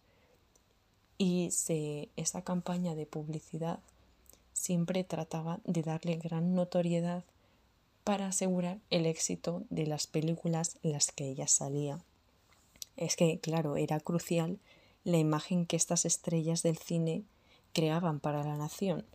y 1.17 1.49
se, 1.51 2.10
esa 2.17 2.41
campaña 2.41 2.93
de 2.93 3.05
publicidad 3.05 3.79
siempre 4.60 5.04
trataba 5.04 5.60
de 5.63 5.82
darle 5.82 6.17
gran 6.17 6.54
notoriedad 6.54 7.24
para 8.04 8.28
asegurar 8.28 8.80
el 8.89 9.06
éxito 9.06 9.63
de 9.69 9.88
las 9.88 10.08
películas 10.08 10.78
en 10.84 10.91
las 10.91 11.12
que 11.12 11.30
ella 11.30 11.48
salía. 11.48 12.04
Es 12.98 13.15
que, 13.15 13.39
claro, 13.39 13.78
era 13.78 14.00
crucial 14.00 14.60
la 15.04 15.17
imagen 15.17 15.65
que 15.65 15.78
estas 15.78 16.06
estrellas 16.06 16.63
del 16.63 16.78
cine 16.78 17.24
creaban 17.74 18.19
para 18.19 18.43
la 18.43 18.58
nación 18.58 19.06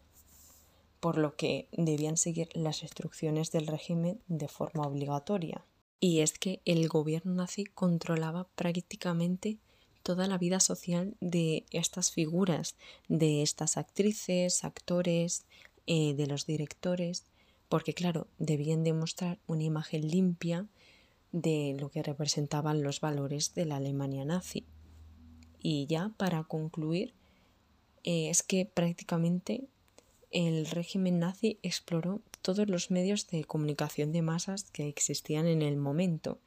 por 1.04 1.18
lo 1.18 1.36
que 1.36 1.68
debían 1.70 2.16
seguir 2.16 2.48
las 2.54 2.82
instrucciones 2.82 3.50
del 3.50 3.66
régimen 3.66 4.22
de 4.26 4.48
forma 4.48 4.86
obligatoria. 4.86 5.66
Y 6.00 6.20
es 6.20 6.38
que 6.38 6.62
el 6.64 6.88
gobierno 6.88 7.34
nazi 7.34 7.66
controlaba 7.66 8.48
prácticamente 8.54 9.58
toda 10.04 10.28
la 10.28 10.38
vida 10.38 10.60
social 10.60 11.16
de 11.20 11.64
estas 11.70 12.12
figuras, 12.12 12.76
de 13.08 13.42
estas 13.42 13.76
actrices, 13.76 14.62
actores, 14.62 15.46
eh, 15.86 16.14
de 16.14 16.26
los 16.26 16.46
directores, 16.46 17.24
porque 17.68 17.94
claro, 17.94 18.28
debían 18.38 18.84
demostrar 18.84 19.40
una 19.48 19.64
imagen 19.64 20.06
limpia 20.08 20.66
de 21.32 21.74
lo 21.80 21.90
que 21.90 22.02
representaban 22.02 22.82
los 22.82 23.00
valores 23.00 23.54
de 23.54 23.64
la 23.64 23.76
Alemania 23.76 24.24
nazi. 24.24 24.64
Y 25.58 25.86
ya 25.86 26.12
para 26.16 26.44
concluir, 26.44 27.14
eh, 28.04 28.28
es 28.28 28.42
que 28.42 28.66
prácticamente 28.66 29.64
el 30.30 30.66
régimen 30.66 31.18
nazi 31.18 31.58
exploró 31.62 32.20
todos 32.42 32.68
los 32.68 32.90
medios 32.90 33.26
de 33.28 33.44
comunicación 33.44 34.12
de 34.12 34.20
masas 34.20 34.64
que 34.64 34.86
existían 34.86 35.46
en 35.46 35.62
el 35.62 35.76
momento 35.76 36.38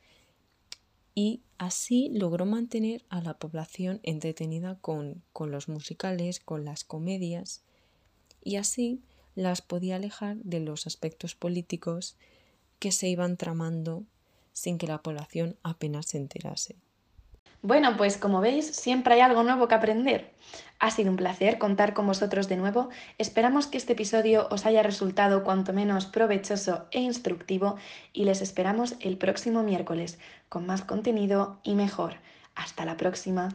y 1.16 1.42
así 1.58 2.10
logró 2.14 2.46
mantener 2.46 3.04
a 3.10 3.22
la 3.22 3.38
población 3.38 4.00
entretenida 4.04 4.78
con, 4.80 5.24
con 5.34 5.52
los 5.52 5.68
musicales, 5.70 6.40
con 6.40 6.66
las 6.66 6.84
comedias 6.84 7.64
y 8.44 8.56
así 8.58 9.02
las 9.36 9.62
podía 9.62 9.98
alejar 9.98 10.38
de 10.38 10.60
los 10.60 10.88
aspectos 10.88 11.36
políticos 11.36 12.16
que 12.80 12.92
se 12.92 13.08
iban 13.08 13.38
tramando 13.38 14.04
sin 14.54 14.78
que 14.78 14.88
la 14.88 15.04
población 15.04 15.58
apenas 15.64 16.08
se 16.08 16.18
enterase. 16.18 16.76
Bueno, 17.62 17.98
pues 17.98 18.18
como 18.18 18.40
veis, 18.40 18.68
siempre 18.68 19.16
hay 19.16 19.22
algo 19.22 19.44
nuevo 19.44 19.68
que 19.68 19.76
aprender. 19.76 20.32
Ha 20.80 20.92
sido 20.92 21.10
un 21.10 21.18
placer 21.18 21.58
contar 21.58 21.94
con 21.94 22.06
vosotros 22.06 22.48
de 22.48 22.56
nuevo. 22.56 22.90
Esperamos 23.18 23.66
que 23.66 23.78
este 23.78 23.94
episodio 23.94 24.48
os 24.52 24.66
haya 24.66 24.84
resultado 24.84 25.44
cuanto 25.44 25.74
menos 25.74 26.06
provechoso 26.06 26.86
e 26.92 27.00
instructivo 27.00 27.78
y 28.14 28.26
les 28.26 28.42
esperamos 28.42 28.96
el 29.00 29.18
próximo 29.18 29.64
miércoles 29.64 30.20
con 30.50 30.68
más 30.68 30.84
contenido 30.84 31.60
y 31.64 31.74
mejor. 31.74 32.18
Hasta 32.54 32.86
la 32.86 32.96
próxima. 32.96 33.50